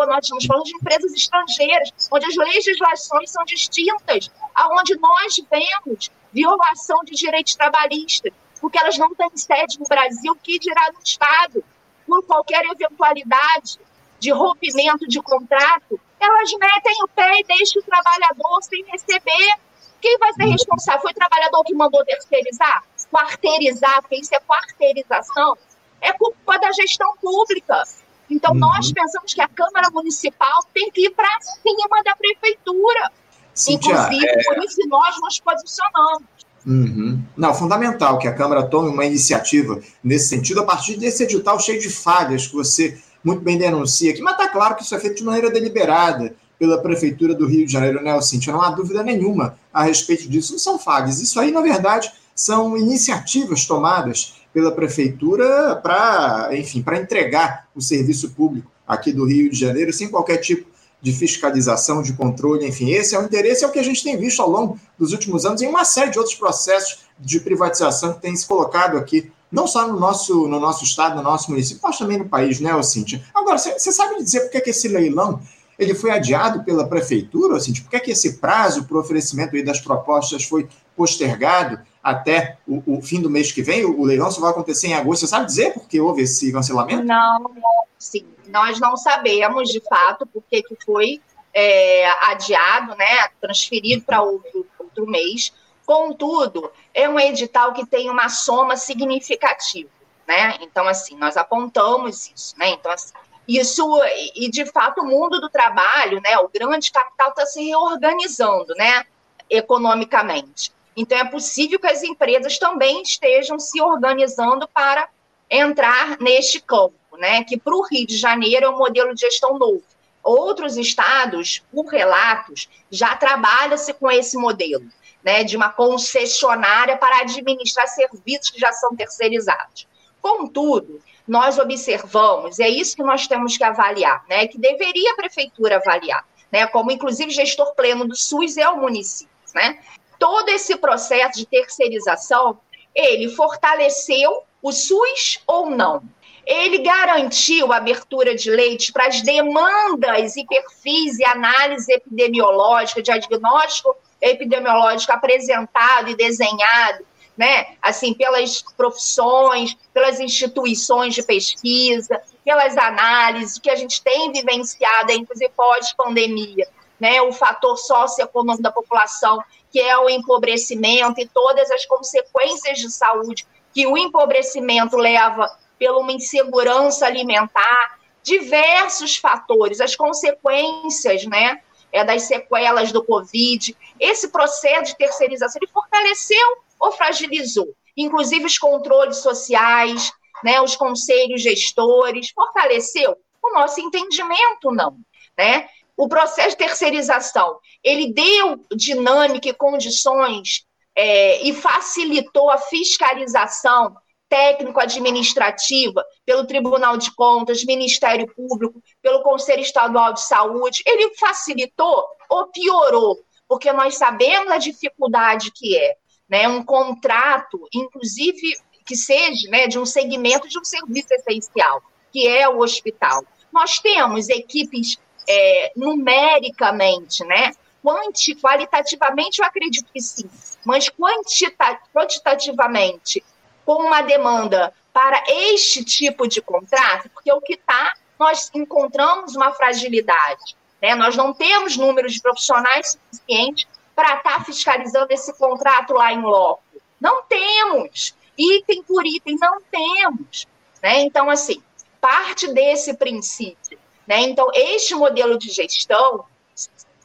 nós 0.05 0.23
estamos 0.23 0.45
falando 0.45 0.65
de 0.65 0.75
empresas 0.75 1.13
estrangeiras, 1.13 1.91
onde 2.11 2.25
as 2.25 2.35
legislações 2.35 3.31
são 3.31 3.43
distintas, 3.45 4.29
aonde 4.53 4.95
nós 4.99 5.35
vemos 5.49 6.11
violação 6.31 6.99
de 7.03 7.13
direitos 7.13 7.55
trabalhistas, 7.55 8.31
porque 8.61 8.77
elas 8.77 8.97
não 8.97 9.13
têm 9.15 9.29
sede 9.35 9.79
no 9.79 9.85
Brasil, 9.85 10.35
que 10.43 10.59
dirá 10.59 10.91
no 10.93 10.99
Estado, 11.03 11.63
por 12.05 12.23
qualquer 12.25 12.63
eventualidade 12.65 13.79
de 14.19 14.31
rompimento 14.31 15.07
de 15.07 15.21
contrato, 15.21 15.99
elas 16.19 16.51
metem 16.53 17.03
o 17.03 17.07
pé 17.09 17.39
e 17.39 17.43
deixam 17.43 17.81
o 17.81 17.85
trabalhador 17.85 18.61
sem 18.63 18.83
receber. 18.85 19.53
Quem 20.01 20.17
vai 20.17 20.33
ser 20.33 20.45
responsável? 20.45 21.01
Foi 21.01 21.11
o 21.11 21.15
trabalhador 21.15 21.63
que 21.63 21.73
mandou 21.73 22.03
terceirizar? 22.05 22.83
Quarteirizar, 23.11 24.01
porque 24.01 24.15
isso 24.15 24.33
é 24.33 24.39
quarteirização? 24.39 25.57
É 26.01 26.13
culpa 26.13 26.57
da 26.59 26.71
gestão 26.71 27.15
pública. 27.17 27.83
Então, 28.29 28.51
uhum. 28.53 28.59
nós 28.59 28.91
pensamos 28.91 29.33
que 29.33 29.41
a 29.41 29.47
Câmara 29.47 29.89
Municipal 29.91 30.59
tem 30.73 30.91
que 30.91 31.07
ir 31.07 31.11
para 31.11 31.29
cima 31.41 32.03
da 32.03 32.15
Prefeitura. 32.15 33.11
Cíntia, 33.53 33.91
Inclusive, 33.91 34.27
é... 34.27 34.43
por 34.43 34.63
isso 34.63 34.87
nós 34.87 35.15
nos 35.21 35.39
posicionamos. 35.39 36.23
Uhum. 36.65 37.23
Não, 37.35 37.53
fundamental 37.53 38.19
que 38.19 38.27
a 38.27 38.33
Câmara 38.33 38.63
tome 38.63 38.89
uma 38.89 39.05
iniciativa 39.05 39.79
nesse 40.03 40.27
sentido, 40.27 40.59
a 40.59 40.65
partir 40.65 40.97
desse 40.97 41.23
edital 41.23 41.59
cheio 41.59 41.79
de 41.79 41.89
falhas 41.89 42.47
que 42.47 42.53
você 42.53 43.01
muito 43.23 43.41
bem 43.41 43.57
denuncia 43.57 44.11
aqui, 44.11 44.21
mas 44.21 44.33
está 44.33 44.49
claro 44.49 44.75
que 44.75 44.83
isso 44.83 44.93
é 44.93 44.99
feito 44.99 45.17
de 45.17 45.23
maneira 45.23 45.49
deliberada 45.49 46.35
pela 46.59 46.81
Prefeitura 46.81 47.33
do 47.33 47.47
Rio 47.47 47.65
de 47.65 47.71
Janeiro, 47.71 48.01
né, 48.01 48.19
Cíntia? 48.21 48.51
Não 48.51 48.61
há 48.61 48.69
dúvida 48.69 49.03
nenhuma 49.03 49.57
a 49.73 49.83
respeito 49.83 50.27
disso. 50.29 50.53
Não 50.53 50.59
são 50.59 50.77
falhas, 50.77 51.19
isso 51.21 51.39
aí, 51.39 51.51
na 51.51 51.61
verdade, 51.61 52.11
são 52.35 52.77
iniciativas 52.77 53.65
tomadas 53.65 54.35
pela 54.57 54.71
prefeitura 54.71 55.75
para, 55.75 56.49
enfim, 56.53 56.81
para 56.81 56.97
entregar 56.97 57.67
o 57.75 57.79
serviço 57.79 58.31
público 58.31 58.71
aqui 58.87 59.13
do 59.13 59.23
Rio 59.23 59.51
de 59.51 59.59
Janeiro 59.59 59.93
sem 59.93 60.09
qualquer 60.09 60.37
tipo 60.37 60.67
de 60.99 61.11
fiscalização, 61.11 62.01
de 62.01 62.13
controle, 62.13 62.65
enfim, 62.65 62.89
esse 62.89 63.13
é 63.13 63.19
o 63.19 63.23
interesse, 63.23 63.63
é 63.63 63.67
o 63.67 63.71
que 63.71 63.77
a 63.77 63.83
gente 63.83 64.03
tem 64.03 64.17
visto 64.17 64.41
ao 64.41 64.49
longo 64.49 64.79
dos 64.97 65.11
últimos 65.11 65.45
anos 65.45 65.61
em 65.61 65.67
uma 65.67 65.85
série 65.85 66.09
de 66.09 66.17
outros 66.17 66.35
processos 66.35 67.01
de 67.19 67.39
privatização 67.39 68.13
que 68.13 68.21
tem 68.23 68.35
se 68.35 68.47
colocado 68.47 68.97
aqui, 68.97 69.31
não 69.51 69.67
só 69.67 69.87
no 69.87 69.99
nosso, 69.99 70.47
no 70.47 70.59
nosso 70.59 70.83
estado, 70.83 71.17
no 71.17 71.21
nosso 71.21 71.51
município, 71.51 71.79
mas 71.83 71.95
também 71.95 72.17
no 72.17 72.27
país, 72.27 72.59
né, 72.59 72.81
Cíntia? 72.81 73.23
Agora, 73.35 73.59
você 73.59 73.91
sabe 73.91 74.23
dizer 74.23 74.39
por 74.39 74.49
que, 74.49 74.61
que 74.61 74.71
esse 74.71 74.87
leilão 74.87 75.39
ele 75.77 75.93
foi 75.93 76.11
adiado 76.11 76.63
pela 76.63 76.87
prefeitura, 76.87 77.59
Cíntia? 77.59 77.83
Por 77.83 77.91
que, 77.91 77.99
que 77.99 78.11
esse 78.11 78.37
prazo 78.37 78.85
para 78.85 78.97
o 78.97 78.99
oferecimento 78.99 79.55
aí 79.55 79.63
das 79.63 79.79
propostas 79.79 80.43
foi 80.43 80.67
postergado? 80.95 81.79
até 82.07 82.57
o, 82.65 82.99
o, 82.99 83.01
fim 83.01 83.21
do 83.21 83.29
mês 83.29 83.51
que 83.51 83.61
vem? 83.61 83.83
O, 83.83 83.99
o, 83.99 84.05
leilão 84.05 84.31
só 84.31 84.39
vai 84.39 84.51
acontecer 84.51 84.87
em 84.87 84.93
agosto. 84.93 85.21
Você 85.21 85.27
sabe 85.27 85.45
dizer 85.45 85.73
por 85.73 85.85
que 85.89 85.99
houve 85.99 86.21
esse 86.21 86.53
cancelamento? 86.53 87.03
Não, 87.03 87.53
sim. 87.99 88.25
Nós 88.47 88.79
não 88.79 88.95
sabemos, 88.95 89.69
de 89.69 89.81
fato, 89.81 90.25
por 90.25 90.41
que 90.49 90.63
foi 90.85 91.21
é, 91.53 92.09
adiado, 92.31 92.95
né, 92.95 93.27
transferido 93.41 94.03
para 94.03 94.21
outro, 94.21 94.65
outro 94.79 95.05
mês. 95.05 95.51
Contudo, 95.85 96.71
é 96.93 97.09
um 97.09 97.19
edital 97.19 97.73
que 97.73 97.85
tem 97.85 98.09
uma 98.09 98.29
soma 98.29 98.77
significativa, 98.77 99.89
né? 100.25 100.57
Então, 100.61 100.87
assim, 100.87 101.17
nós 101.17 101.35
apontamos 101.35 102.31
isso, 102.33 102.57
né? 102.57 102.69
Então, 102.69 102.91
assim, 102.91 103.13
isso, 103.47 103.87
e 104.35 104.49
de 104.49 104.65
fato, 104.65 105.01
o 105.01 105.05
mundo 105.05 105.39
do 105.39 105.49
trabalho, 105.49 106.21
né, 106.21 106.37
o 106.39 106.49
grande 106.49 106.91
capital 106.91 107.29
está 107.29 107.45
se 107.45 107.63
reorganizando, 107.63 108.73
né, 108.75 109.05
economicamente. 109.49 110.71
Então, 110.95 111.17
é 111.17 111.25
possível 111.25 111.79
que 111.79 111.87
as 111.87 112.01
empresas 112.01 112.57
também 112.57 113.03
estejam 113.03 113.59
se 113.59 113.79
organizando 113.79 114.67
para 114.67 115.07
entrar 115.49 116.17
neste 116.19 116.59
campo, 116.59 116.95
né? 117.17 117.43
Que 117.43 117.57
para 117.57 117.75
o 117.75 117.83
Rio 117.83 118.05
de 118.05 118.17
Janeiro 118.17 118.65
é 118.65 118.69
um 118.69 118.77
modelo 118.77 119.13
de 119.13 119.21
gestão 119.21 119.57
novo. 119.57 119.83
Outros 120.23 120.75
estados, 120.75 121.63
por 121.71 121.85
relatos, 121.85 122.67
já 122.91 123.15
trabalha-se 123.15 123.93
com 123.93 124.11
esse 124.11 124.37
modelo, 124.37 124.85
né? 125.23 125.43
De 125.43 125.55
uma 125.55 125.69
concessionária 125.69 126.97
para 126.97 127.21
administrar 127.21 127.87
serviços 127.87 128.49
que 128.49 128.59
já 128.59 128.73
são 128.73 128.95
terceirizados. 128.95 129.87
Contudo, 130.19 130.99
nós 131.27 131.57
observamos, 131.57 132.59
é 132.59 132.69
isso 132.69 132.95
que 132.95 133.03
nós 133.03 133.27
temos 133.27 133.57
que 133.57 133.63
avaliar, 133.63 134.23
né? 134.29 134.47
Que 134.47 134.57
deveria 134.57 135.11
a 135.11 135.15
prefeitura 135.15 135.77
avaliar, 135.77 136.25
né? 136.51 136.65
Como 136.67 136.91
inclusive 136.91 137.31
gestor 137.31 137.75
pleno 137.75 138.07
do 138.07 138.15
SUS 138.15 138.57
é 138.57 138.69
o 138.69 138.77
município, 138.77 139.29
né? 139.53 139.79
todo 140.19 140.49
esse 140.49 140.75
processo 140.77 141.39
de 141.39 141.45
terceirização, 141.45 142.59
ele 142.93 143.29
fortaleceu 143.29 144.43
o 144.61 144.71
SUS 144.71 145.39
ou 145.45 145.69
não? 145.69 146.01
Ele 146.45 146.79
garantiu 146.79 147.73
a 147.73 147.77
abertura 147.77 148.33
de 148.33 148.49
leite 148.49 148.91
para 148.93 149.07
as 149.07 149.21
demandas 149.21 150.35
e 150.37 150.45
perfis 150.45 151.19
e 151.19 151.25
análise 151.25 151.91
epidemiológica, 151.91 153.01
diagnóstico 153.01 153.95
epidemiológico 154.19 155.11
apresentado 155.11 156.09
e 156.09 156.15
desenhado, 156.15 157.05
né? 157.37 157.75
Assim, 157.81 158.13
pelas 158.13 158.63
profissões, 158.75 159.77
pelas 159.93 160.19
instituições 160.19 161.13
de 161.13 161.21
pesquisa, 161.21 162.21
pelas 162.43 162.75
análises 162.77 163.59
que 163.59 163.69
a 163.69 163.75
gente 163.75 164.01
tem 164.01 164.31
vivenciado, 164.31 165.11
inclusive 165.11 165.51
pós-pandemia, 165.55 166.67
né? 166.99 167.21
O 167.21 167.31
fator 167.31 167.77
socioeconômico 167.77 168.63
da 168.63 168.71
população 168.71 169.39
que 169.71 169.79
é 169.79 169.97
o 169.97 170.09
empobrecimento 170.09 171.19
e 171.19 171.27
todas 171.27 171.69
as 171.71 171.85
consequências 171.85 172.79
de 172.79 172.89
saúde 172.89 173.45
que 173.73 173.85
o 173.85 173.97
empobrecimento 173.97 174.95
leva 174.97 175.47
pela 175.77 175.99
uma 175.99 176.11
insegurança 176.11 177.05
alimentar, 177.05 177.99
diversos 178.23 179.17
fatores, 179.17 179.79
as 179.79 179.95
consequências, 179.95 181.25
né, 181.25 181.61
é, 181.91 182.03
das 182.03 182.23
sequelas 182.23 182.91
do 182.91 183.03
Covid. 183.03 183.75
Esse 183.99 184.29
processo 184.29 184.91
de 184.91 184.97
terceirização, 184.97 185.59
ele 185.61 185.71
fortaleceu 185.71 186.57
ou 186.79 186.91
fragilizou? 186.91 187.73
Inclusive 187.95 188.45
os 188.45 188.57
controles 188.57 189.17
sociais, 189.17 190.11
né, 190.43 190.61
os 190.61 190.75
conselhos 190.75 191.41
gestores, 191.41 192.29
fortaleceu? 192.31 193.17
O 193.41 193.53
nosso 193.53 193.79
entendimento, 193.79 194.71
não. 194.71 194.97
Né? 195.37 195.67
o 195.97 196.07
processo 196.07 196.49
de 196.49 196.57
terceirização, 196.57 197.57
ele 197.83 198.13
deu 198.13 198.63
dinâmica 198.75 199.49
e 199.49 199.53
condições 199.53 200.63
é, 200.95 201.41
e 201.41 201.53
facilitou 201.53 202.51
a 202.51 202.59
fiscalização 202.59 203.95
técnico-administrativa 204.29 206.05
pelo 206.23 206.45
Tribunal 206.45 206.97
de 206.97 207.13
Contas, 207.15 207.63
Ministério 207.63 208.27
Público, 208.35 208.81
pelo 209.01 209.23
Conselho 209.23 209.61
Estadual 209.61 210.13
de 210.13 210.21
Saúde, 210.21 210.83
ele 210.85 211.15
facilitou 211.15 212.05
ou 212.29 212.47
piorou? 212.47 213.17
Porque 213.47 213.71
nós 213.71 213.95
sabemos 213.97 214.51
a 214.51 214.57
dificuldade 214.57 215.51
que 215.51 215.77
é, 215.77 215.95
né, 216.29 216.47
um 216.47 216.63
contrato, 216.63 217.67
inclusive 217.73 218.57
que 218.85 218.95
seja, 218.95 219.49
né, 219.49 219.67
de 219.67 219.77
um 219.77 219.85
segmento 219.85 220.47
de 220.47 220.59
um 220.59 220.63
serviço 220.63 221.13
essencial 221.13 221.81
que 222.11 222.27
é 222.27 222.47
o 222.47 222.59
hospital. 222.59 223.23
Nós 223.51 223.79
temos 223.79 224.29
equipes 224.29 224.97
é, 225.27 225.71
numericamente, 225.75 227.23
né? 227.25 227.51
Quanti, 227.83 228.35
qualitativamente, 228.35 229.39
eu 229.39 229.45
acredito 229.45 229.87
que 229.93 230.01
sim, 230.01 230.29
mas 230.65 230.89
quantita, 230.89 231.79
quantitativamente, 231.93 233.23
com 233.65 233.83
uma 233.83 234.01
demanda 234.01 234.73
para 234.91 235.23
este 235.27 235.83
tipo 235.83 236.27
de 236.27 236.41
contrato, 236.41 237.09
porque 237.13 237.31
o 237.31 237.39
que 237.39 237.53
está, 237.53 237.93
nós 238.19 238.49
encontramos 238.53 239.35
uma 239.35 239.53
fragilidade. 239.53 240.57
Né? 240.81 240.95
Nós 240.95 241.15
não 241.15 241.33
temos 241.33 241.77
números 241.77 242.13
de 242.13 242.21
profissionais 242.21 242.97
suficientes 243.11 243.67
para 243.97 244.17
estar 244.17 244.37
tá 244.37 244.43
fiscalizando 244.43 245.11
esse 245.11 245.33
contrato 245.33 245.91
lá 245.95 246.13
em 246.13 246.21
loco. 246.21 246.61
Não 247.01 247.23
temos. 247.23 248.15
Item 248.37 248.83
por 248.83 249.03
item, 249.03 249.35
não 249.41 249.59
temos. 249.71 250.45
Né? 250.83 250.99
Então, 250.99 251.31
assim, 251.31 251.63
parte 251.99 252.47
desse 252.53 252.93
princípio. 252.93 253.79
Né? 254.05 254.19
Então, 254.19 254.51
este 254.53 254.93
modelo 254.93 255.39
de 255.39 255.49
gestão, 255.49 256.25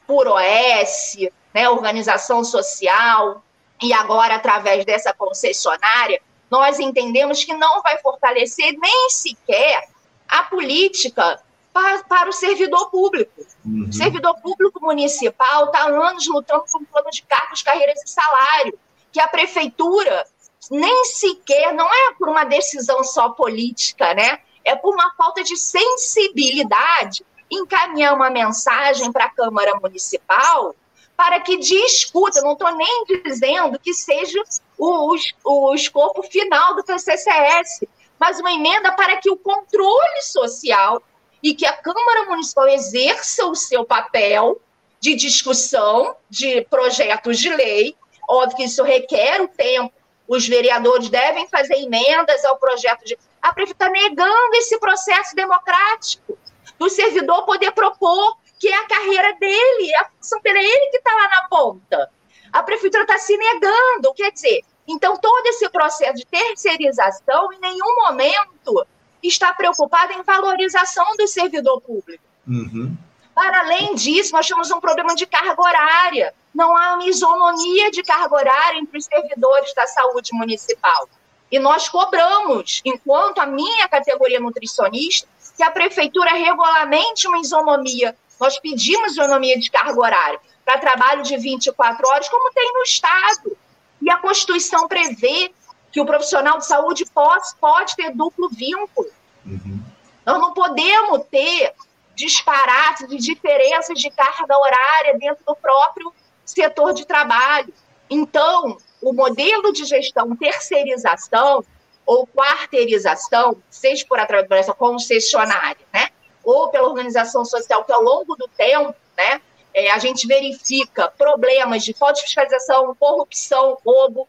por 0.05 0.27
OS, 0.27 1.17
né, 1.51 1.67
organização 1.67 2.43
social, 2.43 3.43
e 3.81 3.91
agora 3.91 4.35
através 4.35 4.85
dessa 4.85 5.11
concessionária, 5.15 6.21
nós 6.47 6.79
entendemos 6.79 7.43
que 7.43 7.55
não 7.55 7.81
vai 7.81 7.97
fortalecer 8.03 8.77
nem 8.79 9.09
sequer 9.09 9.89
a 10.27 10.43
política 10.43 11.41
para, 11.73 12.03
para 12.03 12.29
o 12.29 12.33
servidor 12.33 12.89
público. 12.91 13.45
Uhum. 13.65 13.87
O 13.89 13.93
servidor 13.93 14.39
público 14.41 14.79
municipal 14.79 15.65
está 15.65 15.79
há 15.79 15.87
anos 15.87 16.27
lutando 16.27 16.63
por 16.71 16.81
um 16.81 16.85
plano 16.85 17.09
de 17.09 17.23
cargos, 17.23 17.63
carreiras 17.63 17.99
e 18.03 18.09
salário, 18.09 18.79
que 19.11 19.19
a 19.19 19.27
prefeitura 19.27 20.25
nem 20.71 21.05
sequer, 21.05 21.73
não 21.73 21.87
é 21.87 22.13
por 22.17 22.29
uma 22.29 22.45
decisão 22.45 23.03
só 23.03 23.29
política, 23.29 24.13
né? 24.13 24.39
É 24.63 24.75
por 24.75 24.93
uma 24.93 25.13
falta 25.15 25.43
de 25.43 25.57
sensibilidade 25.57 27.25
encaminhar 27.51 28.13
uma 28.13 28.29
mensagem 28.29 29.11
para 29.11 29.25
a 29.25 29.29
Câmara 29.29 29.77
Municipal 29.81 30.73
para 31.15 31.39
que 31.39 31.57
discuta, 31.57 32.41
não 32.41 32.53
estou 32.53 32.75
nem 32.75 33.05
dizendo 33.05 33.77
que 33.77 33.93
seja 33.93 34.41
o, 34.77 35.15
o, 35.43 35.69
o 35.69 35.75
escopo 35.75 36.23
final 36.23 36.75
do 36.75 36.83
PCCS, 36.83 37.85
mas 38.19 38.39
uma 38.39 38.51
emenda 38.51 38.91
para 38.93 39.17
que 39.17 39.29
o 39.29 39.37
controle 39.37 40.21
social 40.21 41.03
e 41.43 41.53
que 41.53 41.65
a 41.65 41.73
Câmara 41.73 42.23
Municipal 42.23 42.69
exerça 42.69 43.45
o 43.45 43.53
seu 43.53 43.83
papel 43.83 44.61
de 44.99 45.13
discussão 45.13 46.15
de 46.29 46.61
projetos 46.69 47.37
de 47.37 47.49
lei. 47.53 47.95
Óbvio 48.27 48.55
que 48.55 48.63
isso 48.63 48.81
requer 48.81 49.41
o 49.41 49.49
tempo, 49.49 49.93
os 50.25 50.47
vereadores 50.47 51.09
devem 51.09 51.45
fazer 51.49 51.75
emendas 51.75 52.45
ao 52.45 52.57
projeto 52.57 53.03
de. 53.03 53.19
A 53.41 53.51
prefeitura 53.51 53.91
está 53.91 54.07
negando 54.07 54.55
esse 54.55 54.79
processo 54.79 55.35
democrático 55.35 56.37
do 56.79 56.89
servidor 56.89 57.43
poder 57.43 57.71
propor 57.71 58.37
que 58.57 58.69
é 58.69 58.75
a 58.77 58.87
carreira 58.87 59.33
dele, 59.33 59.95
a 59.95 60.05
função 60.05 60.39
dele, 60.41 60.59
é 60.59 60.63
ele 60.63 60.91
que 60.91 60.97
está 60.97 61.13
lá 61.13 61.27
na 61.27 61.47
ponta. 61.49 62.09
A 62.53 62.63
prefeitura 62.63 63.03
está 63.03 63.17
se 63.17 63.35
negando, 63.35 64.13
quer 64.15 64.31
dizer, 64.31 64.61
então 64.87 65.17
todo 65.17 65.45
esse 65.47 65.67
processo 65.67 66.13
de 66.13 66.25
terceirização, 66.25 67.51
em 67.51 67.59
nenhum 67.59 67.95
momento 67.97 68.87
está 69.27 69.53
preocupada 69.53 70.13
em 70.13 70.23
valorização 70.23 71.05
do 71.17 71.27
servidor 71.27 71.81
público. 71.81 72.23
Uhum. 72.47 72.95
Para 73.33 73.59
além 73.59 73.95
disso, 73.95 74.33
nós 74.33 74.47
temos 74.47 74.69
um 74.71 74.79
problema 74.79 75.15
de 75.15 75.25
carga 75.25 75.59
horária. 75.59 76.33
Não 76.53 76.75
há 76.77 76.95
uma 76.95 77.05
isonomia 77.05 77.89
de 77.89 78.03
carga 78.03 78.35
horária 78.35 78.77
entre 78.77 78.97
os 78.97 79.05
servidores 79.05 79.73
da 79.73 79.87
saúde 79.87 80.29
municipal. 80.33 81.09
E 81.51 81.57
nós 81.59 81.89
cobramos, 81.89 82.81
enquanto 82.85 83.39
a 83.39 83.45
minha 83.45 83.87
categoria 83.87 84.39
nutricionista, 84.39 85.27
que 85.55 85.63
a 85.63 85.71
prefeitura 85.71 86.31
regulamente 86.31 87.27
uma 87.27 87.39
isonomia 87.39 88.15
nós 88.43 88.59
pedimos 88.59 89.13
isonomia 89.13 89.57
de 89.57 89.71
carga 89.71 89.97
horária 89.97 90.39
para 90.65 90.77
trabalho 90.77 91.23
de 91.23 91.37
24 91.37 92.07
horas, 92.09 92.27
como 92.27 92.51
tem 92.51 92.73
no 92.73 92.83
Estado. 92.83 93.57
E 94.01 94.09
a 94.09 94.17
Constituição 94.17 94.87
prevê 94.87 95.53
que 95.93 96.01
o 96.01 96.05
profissional 96.05 96.57
de 96.57 96.65
saúde 96.65 97.05
pode, 97.05 97.55
pode 97.61 97.95
ter 97.95 98.09
duplo 98.11 98.49
vínculo. 98.49 99.09
Uhum. 99.45 99.79
Nós 100.25 100.39
não 100.39 100.51
podemos 100.51 101.23
ter 101.29 101.71
disparates 102.15 103.07
de 103.07 103.17
diferenças 103.17 103.99
de 103.99 104.09
carga 104.09 104.57
horária 104.57 105.17
dentro 105.19 105.45
do 105.45 105.55
próprio 105.55 106.11
setor 106.43 106.93
de 106.93 107.05
trabalho. 107.05 107.71
Então, 108.09 108.75
o 109.01 109.13
modelo 109.13 109.71
de 109.71 109.85
gestão 109.85 110.35
terceirização 110.35 111.63
ou 112.05 112.25
quarteirização, 112.25 113.61
seja 113.69 114.03
por 114.09 114.19
através 114.19 114.49
dessa 114.49 114.73
concessionária, 114.73 115.85
né? 115.93 116.09
ou 116.43 116.69
pela 116.69 116.87
organização 116.87 117.45
social, 117.45 117.85
que 117.85 117.93
ao 117.93 118.01
longo 118.01 118.35
do 118.35 118.47
tempo, 118.47 118.93
né, 119.15 119.39
é, 119.73 119.91
a 119.91 119.99
gente 119.99 120.27
verifica 120.27 121.07
problemas 121.07 121.83
de 121.83 121.93
falta 121.93 122.15
de 122.15 122.23
fiscalização, 122.23 122.93
corrupção, 122.95 123.77
roubo, 123.85 124.27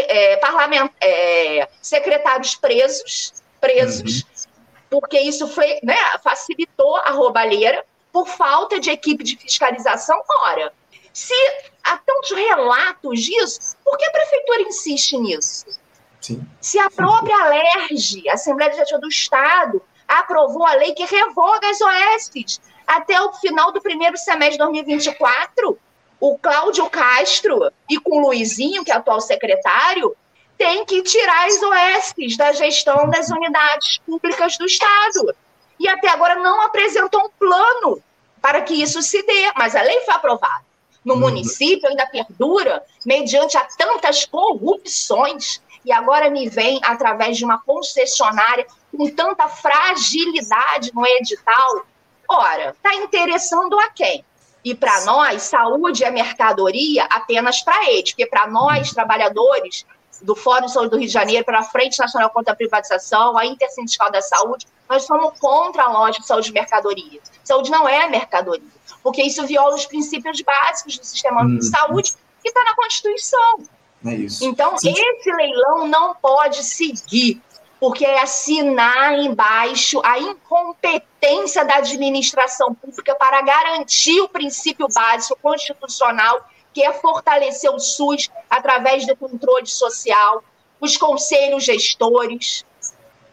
é, 0.00 0.36
parlament, 0.36 0.90
é, 1.00 1.68
secretários 1.80 2.54
presos, 2.54 3.32
presos, 3.60 4.22
uhum. 4.22 4.50
porque 4.90 5.18
isso 5.18 5.48
foi, 5.48 5.78
né, 5.82 5.96
facilitou 6.22 6.96
a 6.96 7.10
roubalheira 7.10 7.84
por 8.12 8.26
falta 8.26 8.80
de 8.80 8.90
equipe 8.90 9.22
de 9.22 9.36
fiscalização. 9.36 10.20
Ora, 10.40 10.72
se 11.12 11.34
há 11.82 11.96
tantos 11.98 12.30
relatos 12.30 13.20
disso, 13.20 13.76
por 13.84 13.96
que 13.96 14.04
a 14.04 14.10
prefeitura 14.10 14.62
insiste 14.62 15.16
nisso? 15.18 15.66
Sim. 16.20 16.46
Se 16.60 16.78
a 16.78 16.90
própria 16.90 17.36
Alerj, 17.44 18.28
a 18.28 18.34
Assembleia 18.34 18.68
Legislativa 18.70 19.00
do 19.00 19.08
Estado, 19.08 19.82
aprovou 20.08 20.66
a 20.66 20.74
lei 20.74 20.92
que 20.92 21.04
revoga 21.04 21.68
as 21.68 21.80
OESs 21.80 22.60
até 22.86 23.20
o 23.20 23.32
final 23.34 23.72
do 23.72 23.80
primeiro 23.80 24.16
semestre 24.16 24.52
de 24.52 24.58
2024. 24.58 25.78
O 26.18 26.38
Cláudio 26.38 26.88
Castro 26.88 27.70
e 27.88 27.98
com 27.98 28.18
o 28.18 28.26
Luizinho, 28.26 28.84
que 28.84 28.90
é 28.90 28.94
atual 28.94 29.20
secretário, 29.20 30.16
tem 30.56 30.84
que 30.84 31.02
tirar 31.02 31.46
as 31.46 31.62
OESs 31.62 32.36
da 32.36 32.52
gestão 32.52 33.10
das 33.10 33.28
unidades 33.28 33.98
públicas 33.98 34.56
do 34.56 34.64
Estado. 34.64 35.34
E 35.78 35.88
até 35.88 36.08
agora 36.08 36.36
não 36.36 36.62
apresentou 36.62 37.26
um 37.26 37.30
plano 37.38 38.02
para 38.40 38.62
que 38.62 38.74
isso 38.74 39.02
se 39.02 39.22
dê, 39.22 39.52
mas 39.56 39.76
a 39.76 39.82
lei 39.82 40.00
foi 40.00 40.14
aprovada. 40.14 40.64
No 41.04 41.14
uhum. 41.14 41.20
município 41.20 41.88
ainda 41.88 42.06
perdura, 42.06 42.82
mediante 43.04 43.56
a 43.56 43.64
tantas 43.76 44.24
corrupções, 44.24 45.60
e 45.84 45.92
agora 45.92 46.30
me 46.30 46.48
vem 46.48 46.80
através 46.82 47.36
de 47.36 47.44
uma 47.44 47.58
concessionária 47.58 48.66
com 48.90 49.08
tanta 49.10 49.48
fragilidade 49.48 50.90
no 50.92 51.06
edital, 51.06 51.86
ora, 52.28 52.70
está 52.70 52.94
interessando 52.94 53.78
a 53.78 53.88
quem? 53.90 54.24
E 54.66 54.74
para 54.74 55.04
nós, 55.04 55.44
saúde 55.44 56.02
é 56.02 56.10
mercadoria 56.10 57.04
apenas 57.04 57.62
para 57.62 57.88
eles, 57.88 58.10
porque 58.10 58.26
para 58.26 58.48
nós, 58.48 58.90
trabalhadores 58.90 59.86
do 60.20 60.34
Fórum 60.34 60.66
de 60.66 60.72
Saúde 60.72 60.90
do 60.90 60.96
Rio 60.96 61.06
de 61.06 61.12
Janeiro, 61.12 61.44
para 61.44 61.60
a 61.60 61.62
Frente 61.62 62.00
Nacional 62.00 62.30
contra 62.30 62.52
a 62.52 62.56
Privatização, 62.56 63.38
a 63.38 63.46
Intersindical 63.46 64.10
da 64.10 64.20
Saúde, 64.20 64.66
nós 64.88 65.04
somos 65.04 65.38
contra 65.38 65.84
a 65.84 65.92
lógica 65.92 66.22
de 66.22 66.26
saúde 66.26 66.52
mercadoria. 66.52 67.20
Saúde 67.44 67.70
não 67.70 67.88
é 67.88 68.08
mercadoria, 68.08 68.66
porque 69.04 69.22
isso 69.22 69.46
viola 69.46 69.76
os 69.76 69.86
princípios 69.86 70.40
básicos 70.40 70.98
do 70.98 71.04
sistema 71.04 71.42
hum. 71.42 71.58
de 71.58 71.64
saúde 71.64 72.14
que 72.42 72.48
está 72.48 72.64
na 72.64 72.74
Constituição. 72.74 73.60
É. 74.04 74.16
Então, 74.42 74.76
Sim. 74.76 74.92
esse 74.96 75.32
leilão 75.32 75.86
não 75.86 76.12
pode 76.16 76.64
seguir 76.64 77.40
porque 77.86 78.04
é 78.04 78.20
assinar 78.20 79.16
embaixo 79.16 80.00
a 80.04 80.18
incompetência 80.18 81.64
da 81.64 81.76
administração 81.76 82.74
pública 82.74 83.14
para 83.14 83.40
garantir 83.42 84.20
o 84.22 84.28
princípio 84.28 84.88
básico 84.92 85.38
constitucional, 85.40 86.50
que 86.74 86.82
é 86.82 86.92
fortalecer 86.94 87.70
o 87.70 87.78
SUS 87.78 88.28
através 88.50 89.06
do 89.06 89.14
controle 89.14 89.68
social, 89.68 90.42
os 90.80 90.96
conselhos 90.96 91.62
gestores, 91.62 92.66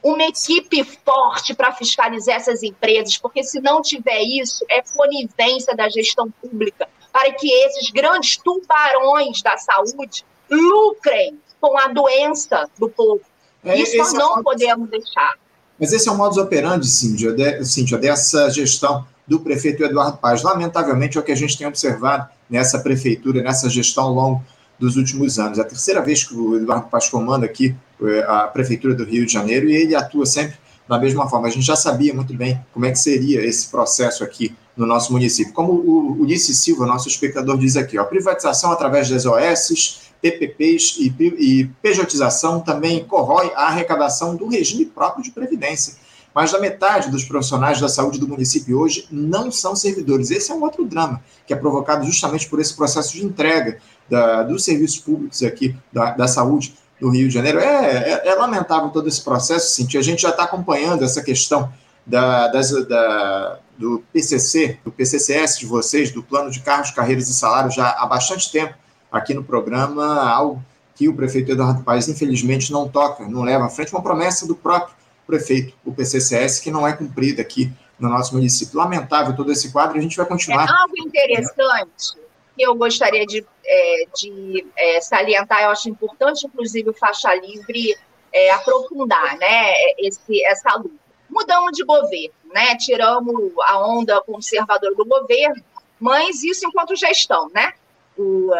uma 0.03 0.21
equipe 0.21 0.83
forte 0.83 1.55
para 1.55 1.73
fiscalizar 1.73 2.35
essas 2.35 2.61
empresas, 2.61 3.17
porque 3.17 3.43
se 3.43 3.59
não 3.59 3.81
tiver 3.81 4.21
isso, 4.21 4.63
é 4.69 4.83
conivência 4.83 5.75
da 5.75 5.89
gestão 5.89 6.29
pública 6.29 6.87
para 7.11 7.33
que 7.33 7.51
esses 7.51 7.89
grandes 7.89 8.37
tubarões 8.37 9.41
da 9.41 9.57
saúde 9.57 10.23
lucrem 10.47 11.41
com 11.59 11.75
a 11.75 11.87
doença 11.87 12.69
do 12.77 12.87
povo. 12.87 13.32
É, 13.63 13.79
Isso 13.79 13.97
nós 13.97 14.13
é 14.13 14.17
não 14.17 14.39
é 14.39 14.43
podemos 14.43 14.89
deixar. 14.89 15.35
Mas 15.79 15.91
esse 15.91 16.07
é 16.07 16.11
o 16.11 16.15
modus 16.15 16.37
operandi, 16.37 16.87
Cíntia, 16.87 17.31
de, 17.31 17.65
Cíntia, 17.65 17.97
dessa 17.97 18.49
gestão 18.49 19.05
do 19.27 19.39
prefeito 19.39 19.83
Eduardo 19.83 20.17
Paz. 20.17 20.43
Lamentavelmente, 20.43 21.17
é 21.17 21.21
o 21.21 21.23
que 21.23 21.31
a 21.31 21.35
gente 21.35 21.57
tem 21.57 21.65
observado 21.65 22.27
nessa 22.49 22.79
prefeitura, 22.79 23.41
nessa 23.41 23.69
gestão 23.69 24.05
ao 24.05 24.13
longo 24.13 24.43
dos 24.77 24.97
últimos 24.97 25.39
anos. 25.39 25.57
É 25.57 25.61
a 25.61 25.65
terceira 25.65 26.01
vez 26.01 26.23
que 26.23 26.35
o 26.35 26.57
Eduardo 26.57 26.87
Paz 26.87 27.09
comanda 27.09 27.45
aqui 27.45 27.75
é, 28.01 28.23
a 28.23 28.47
prefeitura 28.47 28.93
do 28.93 29.03
Rio 29.03 29.25
de 29.25 29.31
Janeiro 29.31 29.69
e 29.69 29.75
ele 29.75 29.95
atua 29.95 30.25
sempre 30.25 30.55
da 30.87 30.99
mesma 30.99 31.29
forma. 31.29 31.47
A 31.47 31.51
gente 31.51 31.65
já 31.65 31.75
sabia 31.75 32.13
muito 32.13 32.33
bem 32.33 32.59
como 32.73 32.85
é 32.85 32.91
que 32.91 32.99
seria 32.99 33.43
esse 33.45 33.69
processo 33.69 34.23
aqui 34.23 34.55
no 34.75 34.85
nosso 34.85 35.11
município. 35.11 35.53
Como 35.53 35.73
o 35.73 36.21
Ulisses 36.21 36.57
Silva, 36.59 36.85
nosso 36.85 37.07
espectador, 37.07 37.57
diz 37.57 37.77
aqui, 37.77 37.97
ó, 37.97 38.03
privatização 38.03 38.71
através 38.71 39.09
das 39.09 39.25
OS, 39.25 40.01
PPPs 40.23 40.95
e, 40.99 41.13
e 41.37 41.65
pejotização 41.81 42.61
também 42.61 43.03
corrói 43.03 43.51
a 43.55 43.67
arrecadação 43.67 44.37
do 44.37 44.47
regime 44.47 44.85
próprio 44.85 45.21
de 45.21 45.31
previdência. 45.31 45.95
mais 46.33 46.49
da 46.49 46.59
metade 46.61 47.11
dos 47.11 47.25
profissionais 47.25 47.81
da 47.81 47.89
saúde 47.89 48.17
do 48.17 48.27
município 48.27 48.79
hoje 48.79 49.05
não 49.11 49.51
são 49.51 49.75
servidores. 49.75 50.31
Esse 50.31 50.49
é 50.49 50.55
um 50.55 50.63
outro 50.63 50.85
drama, 50.85 51.21
que 51.45 51.53
é 51.53 51.57
provocado 51.57 52.05
justamente 52.05 52.47
por 52.47 52.61
esse 52.61 52.73
processo 52.73 53.11
de 53.13 53.25
entrega 53.25 53.79
da, 54.09 54.43
dos 54.43 54.63
serviços 54.63 54.97
públicos 54.97 55.43
aqui 55.43 55.75
da, 55.91 56.11
da 56.11 56.27
saúde 56.27 56.73
do 57.01 57.09
Rio 57.09 57.27
de 57.27 57.33
Janeiro. 57.33 57.59
É, 57.59 58.21
é, 58.23 58.27
é 58.29 58.35
lamentável 58.35 58.89
todo 58.91 59.09
esse 59.09 59.21
processo, 59.21 59.75
Cintia. 59.75 59.99
A 59.99 60.03
gente 60.03 60.21
já 60.21 60.29
está 60.29 60.43
acompanhando 60.43 61.03
essa 61.03 61.21
questão 61.21 61.69
da, 62.07 62.47
das, 62.47 62.71
da, 62.87 63.59
do 63.77 64.01
PCC, 64.13 64.79
do 64.85 64.91
PCCS 64.91 65.59
de 65.59 65.65
vocês, 65.65 66.11
do 66.11 66.23
Plano 66.23 66.49
de 66.49 66.61
Cargos, 66.61 66.91
Carreiras 66.91 67.27
e 67.27 67.33
Salários, 67.33 67.75
já 67.75 67.89
há 67.89 68.05
bastante 68.05 68.49
tempo 68.49 68.82
aqui 69.13 69.33
no 69.33 69.43
programa, 69.43 70.27
algo 70.27 70.63
que 70.95 71.07
o 71.07 71.15
prefeito 71.15 71.51
Eduardo 71.51 71.83
Paes, 71.83 72.07
infelizmente, 72.07 72.71
não 72.71 72.89
toca, 72.89 73.27
não 73.27 73.43
leva 73.43 73.65
à 73.65 73.69
frente, 73.69 73.93
uma 73.93 74.01
promessa 74.01 74.47
do 74.47 74.55
próprio 74.55 74.95
prefeito, 75.25 75.73
o 75.85 75.93
PCCS, 75.93 76.59
que 76.59 76.71
não 76.71 76.87
é 76.87 76.93
cumprida 76.93 77.41
aqui 77.41 77.71
no 77.99 78.09
nosso 78.09 78.33
município. 78.33 78.77
Lamentável 78.77 79.35
todo 79.35 79.51
esse 79.51 79.71
quadro, 79.71 79.97
a 79.97 80.01
gente 80.01 80.17
vai 80.17 80.25
continuar. 80.25 80.67
É 80.67 80.81
algo 80.81 80.93
interessante 80.97 82.17
que 82.55 82.63
eu 82.63 82.75
gostaria 82.75 83.25
de, 83.25 83.45
é, 83.65 84.05
de 84.15 84.65
é, 84.75 85.01
salientar, 85.01 85.63
eu 85.63 85.69
acho 85.69 85.89
importante, 85.89 86.45
inclusive, 86.45 86.89
o 86.89 86.93
Faixa 86.93 87.33
Livre 87.33 87.95
é, 88.31 88.51
aprofundar 88.51 89.37
né, 89.37 89.73
esse, 89.97 90.43
essa 90.45 90.75
luta. 90.75 91.03
Mudamos 91.29 91.71
de 91.71 91.83
governo, 91.83 92.33
né, 92.53 92.75
tiramos 92.77 93.53
a 93.63 93.87
onda 93.87 94.21
conservadora 94.21 94.93
do 94.93 95.05
governo, 95.05 95.63
mas 95.99 96.43
isso 96.43 96.67
enquanto 96.67 96.95
gestão, 96.95 97.49
né? 97.53 97.73
O, 98.17 98.51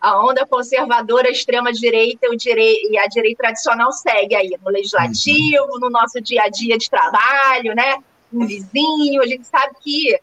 a 0.00 0.24
onda 0.24 0.46
conservadora, 0.46 1.28
a 1.28 1.32
extrema-direita 1.32 2.26
e 2.28 2.98
a 2.98 3.06
direita 3.06 3.42
tradicional 3.42 3.90
segue 3.90 4.36
aí 4.36 4.56
no 4.62 4.70
legislativo, 4.70 5.78
no 5.80 5.90
nosso 5.90 6.20
dia 6.20 6.44
a 6.44 6.48
dia 6.48 6.78
de 6.78 6.88
trabalho, 6.88 7.74
né? 7.74 7.96
Um 8.32 8.46
vizinho, 8.46 9.20
a 9.20 9.26
gente 9.26 9.44
sabe 9.44 9.74
que 9.80 10.16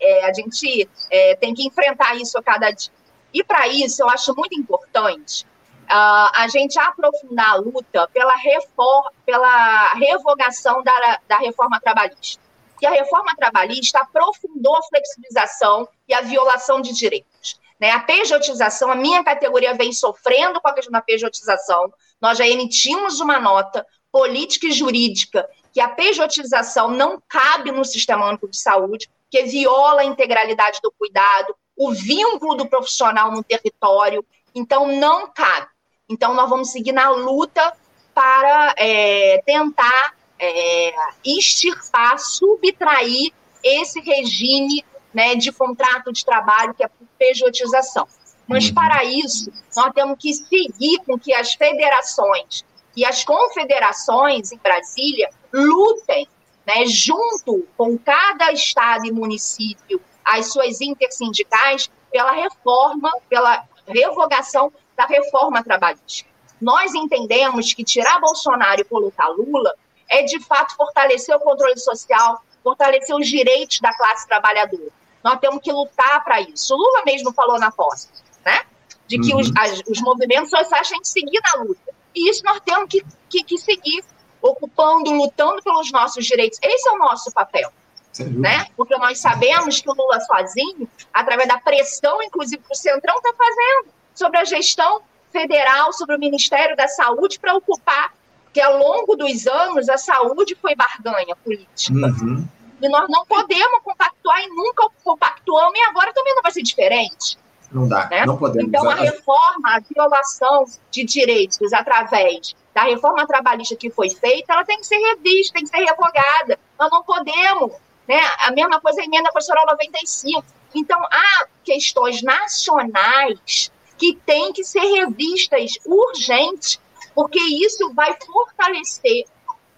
é, 0.00 0.26
a 0.26 0.32
gente 0.32 0.88
é, 1.10 1.36
tem 1.36 1.54
que 1.54 1.66
enfrentar 1.66 2.16
isso 2.16 2.36
a 2.36 2.42
cada 2.42 2.70
dia. 2.70 2.92
E 3.32 3.42
para 3.42 3.68
isso, 3.68 4.02
eu 4.02 4.08
acho 4.08 4.34
muito 4.34 4.58
importante 4.58 5.46
uh, 5.84 6.30
a 6.36 6.46
gente 6.48 6.78
aprofundar 6.78 7.50
a 7.50 7.56
luta 7.56 8.08
pela, 8.12 8.34
reforma, 8.36 9.12
pela 9.24 9.94
revogação 9.94 10.82
da, 10.82 11.20
da 11.28 11.38
reforma 11.38 11.80
trabalhista. 11.80 12.42
Que 12.78 12.86
a 12.86 12.90
reforma 12.90 13.34
trabalhista 13.36 14.00
aprofundou 14.00 14.76
a 14.76 14.82
flexibilização 14.82 15.88
e 16.08 16.14
a 16.14 16.20
violação 16.20 16.80
de 16.80 16.92
direitos. 16.92 17.60
Né? 17.84 17.90
A 17.90 18.00
pejotização, 18.00 18.90
a 18.90 18.94
minha 18.94 19.22
categoria 19.22 19.74
vem 19.74 19.92
sofrendo 19.92 20.58
com 20.58 20.68
a 20.68 20.72
questão 20.72 20.90
da 20.90 21.02
pejotização. 21.02 21.92
Nós 22.18 22.38
já 22.38 22.48
emitimos 22.48 23.20
uma 23.20 23.38
nota 23.38 23.86
política 24.10 24.68
e 24.68 24.72
jurídica 24.72 25.46
que 25.70 25.82
a 25.82 25.88
pejotização 25.90 26.88
não 26.88 27.22
cabe 27.28 27.70
no 27.70 27.84
sistema 27.84 28.26
único 28.26 28.48
de 28.48 28.58
saúde, 28.58 29.10
que 29.30 29.42
viola 29.42 30.00
a 30.00 30.04
integralidade 30.06 30.80
do 30.82 30.90
cuidado, 30.92 31.54
o 31.76 31.92
vínculo 31.92 32.54
do 32.54 32.66
profissional 32.66 33.30
no 33.30 33.44
território. 33.44 34.24
Então, 34.54 34.86
não 34.86 35.30
cabe. 35.30 35.66
Então, 36.08 36.32
nós 36.32 36.48
vamos 36.48 36.70
seguir 36.70 36.92
na 36.92 37.10
luta 37.10 37.70
para 38.14 38.74
é, 38.78 39.42
tentar 39.44 40.14
é, 40.38 40.94
extirpar, 41.22 42.18
subtrair 42.18 43.30
esse 43.62 44.00
regime 44.00 44.82
né, 45.14 45.34
de 45.36 45.52
contrato 45.52 46.12
de 46.12 46.24
trabalho 46.24 46.74
que 46.74 46.82
é 46.82 46.88
por 46.88 47.06
pejotização. 47.18 48.06
Mas, 48.46 48.68
uhum. 48.68 48.74
para 48.74 49.04
isso, 49.04 49.50
nós 49.76 49.92
temos 49.94 50.18
que 50.18 50.34
seguir 50.34 50.98
com 51.06 51.18
que 51.18 51.32
as 51.32 51.54
federações 51.54 52.64
e 52.96 53.04
as 53.04 53.24
confederações 53.24 54.52
em 54.52 54.58
Brasília 54.58 55.30
lutem 55.52 56.28
né, 56.66 56.86
junto 56.86 57.66
com 57.76 57.96
cada 57.98 58.52
estado 58.52 59.06
e 59.06 59.12
município, 59.12 60.00
as 60.24 60.52
suas 60.52 60.80
intersindicais, 60.80 61.90
pela 62.10 62.32
reforma, 62.32 63.10
pela 63.28 63.64
revogação 63.86 64.72
da 64.96 65.04
reforma 65.04 65.62
trabalhista. 65.62 66.28
Nós 66.60 66.94
entendemos 66.94 67.74
que 67.74 67.84
tirar 67.84 68.20
Bolsonaro 68.20 68.80
e 68.80 68.84
colocar 68.84 69.28
Lula 69.28 69.74
é, 70.08 70.22
de 70.22 70.40
fato, 70.40 70.76
fortalecer 70.76 71.34
o 71.34 71.40
controle 71.40 71.78
social, 71.78 72.42
fortalecer 72.62 73.14
os 73.14 73.28
direitos 73.28 73.80
da 73.80 73.94
classe 73.96 74.26
trabalhadora. 74.26 74.90
Nós 75.24 75.40
temos 75.40 75.62
que 75.62 75.72
lutar 75.72 76.22
para 76.22 76.42
isso. 76.42 76.74
O 76.74 76.76
Lula 76.76 77.02
mesmo 77.06 77.32
falou 77.32 77.58
na 77.58 77.70
posse, 77.70 78.08
né? 78.44 78.60
De 79.06 79.18
que 79.18 79.32
uhum. 79.32 79.40
os, 79.40 79.50
as, 79.56 79.82
os 79.88 80.00
movimentos 80.02 80.50
sociais 80.50 80.88
têm 80.88 81.00
que 81.00 81.08
seguir 81.08 81.40
na 81.42 81.62
luta. 81.62 81.94
E 82.14 82.28
isso 82.28 82.42
nós 82.44 82.60
temos 82.60 82.88
que, 82.90 83.02
que, 83.30 83.42
que 83.42 83.58
seguir 83.58 84.04
ocupando, 84.42 85.10
lutando 85.10 85.62
pelos 85.62 85.90
nossos 85.90 86.26
direitos. 86.26 86.58
Esse 86.62 86.88
é 86.88 86.92
o 86.92 86.98
nosso 86.98 87.32
papel. 87.32 87.72
Né? 88.20 88.66
Porque 88.76 88.96
nós 88.96 89.18
sabemos 89.18 89.80
que 89.80 89.90
o 89.90 89.94
Lula 89.94 90.20
sozinho, 90.20 90.88
através 91.12 91.48
da 91.48 91.58
pressão, 91.58 92.22
inclusive, 92.22 92.62
que 92.62 92.72
o 92.72 92.76
Centrão 92.76 93.16
está 93.16 93.32
fazendo 93.36 93.92
sobre 94.14 94.38
a 94.38 94.44
gestão 94.44 95.00
federal, 95.32 95.92
sobre 95.92 96.14
o 96.14 96.18
Ministério 96.18 96.76
da 96.76 96.86
Saúde, 96.86 97.40
para 97.40 97.56
ocupar, 97.56 98.14
que 98.52 98.60
ao 98.60 98.78
longo 98.78 99.16
dos 99.16 99.48
anos 99.48 99.88
a 99.88 99.98
saúde 99.98 100.54
foi 100.54 100.76
barganha 100.76 101.34
política. 101.34 101.92
Uhum. 101.92 102.46
E 102.80 102.88
nós 102.88 103.08
não 103.08 103.24
podemos 103.24 103.82
compactuar 103.82 104.42
e 104.42 104.48
nunca 104.48 104.88
compactuamos, 105.02 105.78
e 105.78 105.82
agora 105.84 106.12
também 106.12 106.34
não 106.34 106.42
vai 106.42 106.52
ser 106.52 106.62
diferente. 106.62 107.38
Não 107.70 107.88
dá, 107.88 108.06
né? 108.08 108.24
não 108.24 108.36
podemos. 108.36 108.68
Então, 108.68 108.88
a 108.88 108.94
reforma, 108.94 109.74
a 109.74 109.80
violação 109.80 110.64
de 110.90 111.04
direitos 111.04 111.72
através 111.72 112.54
da 112.72 112.82
reforma 112.82 113.26
trabalhista 113.26 113.74
que 113.74 113.90
foi 113.90 114.10
feita, 114.10 114.52
ela 114.52 114.64
tem 114.64 114.78
que 114.78 114.86
ser 114.86 114.96
revista, 114.96 115.54
tem 115.54 115.64
que 115.64 115.70
ser 115.70 115.84
revogada. 115.84 116.58
Nós 116.78 116.90
não 116.90 117.02
podemos. 117.02 117.72
Né? 118.06 118.20
A 118.40 118.52
mesma 118.52 118.80
coisa 118.80 119.00
a 119.00 119.04
emenda 119.04 119.30
constitucional 119.30 119.66
95. 119.66 120.44
Então, 120.74 121.00
há 121.04 121.46
questões 121.64 122.22
nacionais 122.22 123.72
que 123.96 124.16
têm 124.26 124.52
que 124.52 124.64
ser 124.64 124.80
revistas 124.80 125.78
urgentes, 125.86 126.80
porque 127.14 127.40
isso 127.40 127.92
vai 127.94 128.16
fortalecer 128.26 129.24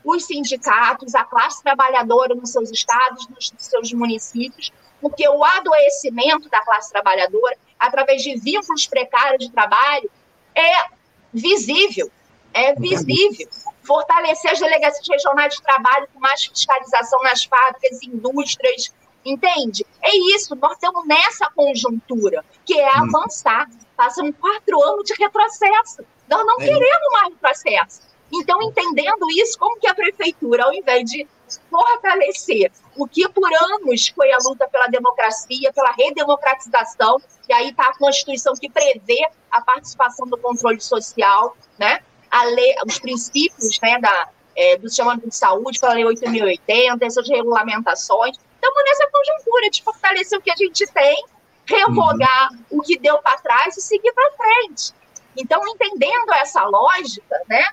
os 0.07 0.25
sindicatos, 0.25 1.15
a 1.15 1.25
classe 1.25 1.63
trabalhadora 1.63 2.35
nos 2.35 2.51
seus 2.51 2.71
estados, 2.71 3.29
nos 3.29 3.53
seus 3.59 3.93
municípios, 3.93 4.73
porque 5.01 5.29
o 5.29 5.45
adoecimento 5.45 6.49
da 6.49 6.63
classe 6.65 6.91
trabalhadora, 6.93 7.57
através 7.79 8.23
de 8.23 8.39
vínculos 8.39 8.87
precários 8.87 9.45
de 9.45 9.53
trabalho, 9.53 10.11
é 10.55 10.87
visível 11.33 12.11
é 12.57 12.75
visível. 12.75 13.47
Fortalecer 13.83 14.51
as 14.51 14.59
delegacias 14.59 15.07
regionais 15.07 15.55
de 15.55 15.63
trabalho 15.63 16.09
com 16.13 16.19
mais 16.19 16.45
fiscalização 16.45 17.23
nas 17.23 17.45
fábricas, 17.45 18.03
indústrias, 18.03 18.93
entende? 19.25 19.87
É 20.03 20.17
isso, 20.35 20.57
nós 20.57 20.73
estamos 20.73 21.07
nessa 21.07 21.51
conjuntura, 21.55 22.43
que 22.65 22.81
é 22.81 22.89
hum. 22.97 23.09
avançar. 23.15 23.69
Passam 23.95 24.33
quatro 24.33 24.83
anos 24.83 25.05
de 25.05 25.15
retrocesso. 25.15 26.03
Nós 26.29 26.47
não 26.47 26.61
é. 26.61 26.65
queremos 26.65 27.13
mais 27.13 27.35
retrocesso. 27.35 28.16
Então, 28.33 28.63
entendendo 28.63 29.27
isso, 29.31 29.59
como 29.59 29.79
que 29.79 29.87
a 29.87 29.95
prefeitura, 29.95 30.65
ao 30.65 30.75
invés 30.75 31.09
de 31.11 31.27
fortalecer 31.71 32.73
o 32.97 33.07
que 33.07 33.29
por 33.29 33.49
anos 33.73 34.09
foi 34.09 34.33
a 34.33 34.39
luta 34.45 34.69
pela 34.69 34.89
democracia, 34.89 35.73
pela 35.73 35.93
redemocratização, 35.93 37.21
e 37.49 37.53
aí 37.53 37.71
está 37.71 37.85
a 37.85 37.97
Constituição 37.97 38.55
que 38.55 38.69
prevê 38.69 39.25
a 39.51 39.61
participação 39.61 40.27
do 40.27 40.37
controle 40.37 40.81
social, 40.81 41.57
né? 41.79 42.01
a 42.31 42.45
lei, 42.45 42.75
os 42.87 42.99
princípios 42.99 43.79
né, 43.81 43.99
da, 44.01 44.29
é, 44.55 44.77
do 44.77 44.89
Sistema 44.89 45.17
de 45.17 45.35
Saúde, 45.35 45.79
pela 45.79 45.95
Lei 45.95 46.05
8.080, 46.05 46.99
essas 47.03 47.29
regulamentações. 47.29 48.37
Estamos 48.37 48.85
nessa 48.85 49.09
conjuntura 49.11 49.71
de 49.71 49.83
fortalecer 49.83 50.39
o 50.39 50.43
que 50.43 50.51
a 50.51 50.57
gente 50.57 50.87
tem, 50.93 51.25
revogar 51.67 52.51
uhum. 52.53 52.79
o 52.79 52.83
que 52.83 52.99
deu 52.99 53.19
para 53.19 53.39
trás 53.39 53.77
e 53.77 53.81
seguir 53.81 54.13
para 54.13 54.31
frente. 54.33 54.93
Então, 55.37 55.61
entendendo 55.69 56.33
essa 56.35 56.65
lógica, 56.65 57.41
né, 57.49 57.65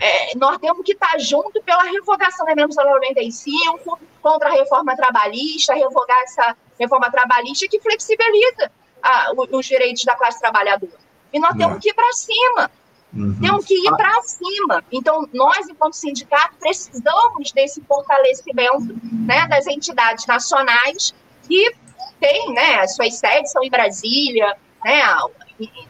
é, 0.00 0.36
nós 0.36 0.58
temos 0.58 0.84
que 0.84 0.92
estar 0.92 1.18
junto 1.18 1.62
pela 1.62 1.82
revogação 1.82 2.46
da 2.46 2.52
emenda 2.52 2.84
95, 2.84 3.98
contra 4.22 4.48
a 4.48 4.52
reforma 4.52 4.96
trabalhista, 4.96 5.74
revogar 5.74 6.20
essa 6.22 6.56
reforma 6.78 7.10
trabalhista 7.10 7.66
que 7.68 7.80
flexibiliza 7.80 8.70
a, 9.02 9.32
os 9.34 9.66
direitos 9.66 10.04
da 10.04 10.14
classe 10.14 10.40
trabalhadora. 10.40 10.92
E 11.32 11.38
nós 11.38 11.56
temos 11.56 11.78
que 11.78 11.90
ir 11.90 11.94
para 11.94 12.12
cima. 12.12 12.70
Uhum. 13.12 13.38
Temos 13.40 13.64
que 13.64 13.74
ir 13.74 13.90
para 13.96 14.22
cima. 14.22 14.84
Então, 14.92 15.28
nós, 15.32 15.68
enquanto 15.68 15.94
sindicato, 15.94 16.56
precisamos 16.58 17.52
desse 17.52 17.80
fortalecimento 17.82 18.94
né, 19.02 19.46
das 19.48 19.66
entidades 19.66 20.26
nacionais 20.26 21.14
que 21.46 21.74
têm, 22.20 22.52
né, 22.52 22.80
as 22.80 22.94
suas 22.94 23.14
sedes 23.16 23.50
são 23.50 23.62
em 23.62 23.70
Brasília, 23.70 24.56
né, 24.84 25.02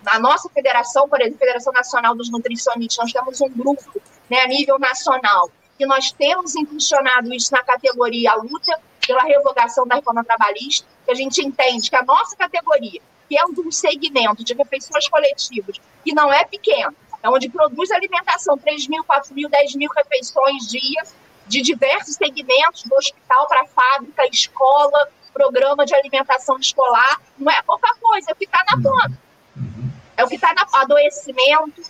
a 0.06 0.18
nossa 0.18 0.48
federação, 0.48 1.08
por 1.08 1.20
exemplo, 1.20 1.36
a 1.36 1.40
Federação 1.40 1.72
Nacional 1.72 2.14
dos 2.14 2.30
Nutricionistas, 2.30 2.98
nós 2.98 3.12
temos 3.12 3.40
um 3.40 3.48
grupo 3.48 4.00
né, 4.30 4.40
a 4.42 4.46
nível 4.46 4.78
nacional 4.78 5.50
que 5.76 5.86
nós 5.86 6.10
temos 6.10 6.56
impulsionado 6.56 7.32
isso 7.32 7.52
na 7.52 7.62
categoria 7.62 8.34
luta 8.34 8.80
pela 9.06 9.22
revogação 9.22 9.86
da 9.86 9.94
reforma 9.94 10.24
trabalhista, 10.24 10.86
que 11.04 11.12
a 11.12 11.14
gente 11.14 11.40
entende 11.40 11.88
que 11.88 11.96
a 11.96 12.02
nossa 12.02 12.36
categoria, 12.36 13.00
que 13.28 13.38
é 13.38 13.44
um 13.46 13.70
segmento 13.70 14.42
de 14.42 14.54
refeições 14.54 15.08
coletivas, 15.08 15.80
que 16.04 16.12
não 16.12 16.32
é 16.32 16.44
pequeno, 16.44 16.94
é 17.22 17.30
onde 17.30 17.48
produz 17.48 17.90
alimentação, 17.90 18.58
3 18.58 18.88
mil, 18.88 19.04
4 19.04 19.34
mil, 19.34 19.48
10 19.48 19.76
mil 19.76 19.90
refeições 19.90 20.68
dia, 20.68 21.02
de 21.46 21.62
diversos 21.62 22.16
segmentos 22.16 22.82
do 22.82 22.94
hospital 22.94 23.46
para 23.46 23.66
fábrica, 23.68 24.26
escola, 24.30 25.08
programa 25.32 25.86
de 25.86 25.94
alimentação 25.94 26.58
escolar. 26.58 27.20
Não 27.38 27.50
é 27.50 27.62
pouca 27.62 27.94
coisa, 28.00 28.30
é 28.30 28.32
o 28.32 28.36
que 28.36 28.44
está 28.44 28.64
na 28.70 28.76
uhum. 28.76 28.82
ponta. 28.82 29.27
Uhum. 29.58 29.90
É 30.16 30.24
o 30.24 30.28
que 30.28 30.34
está 30.34 30.52
no 30.54 30.76
adoecimento, 30.76 31.82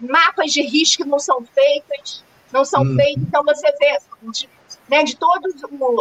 mapas 0.00 0.52
de 0.52 0.62
risco 0.62 1.04
não 1.04 1.18
são 1.18 1.44
feitos, 1.44 2.24
não 2.52 2.64
são 2.64 2.82
uhum. 2.82 2.96
feitos. 2.96 3.22
Então, 3.22 3.42
você 3.44 3.72
vê 3.78 3.98
de, 4.30 4.48
né, 4.88 5.04
de 5.04 5.16
todos, 5.16 5.54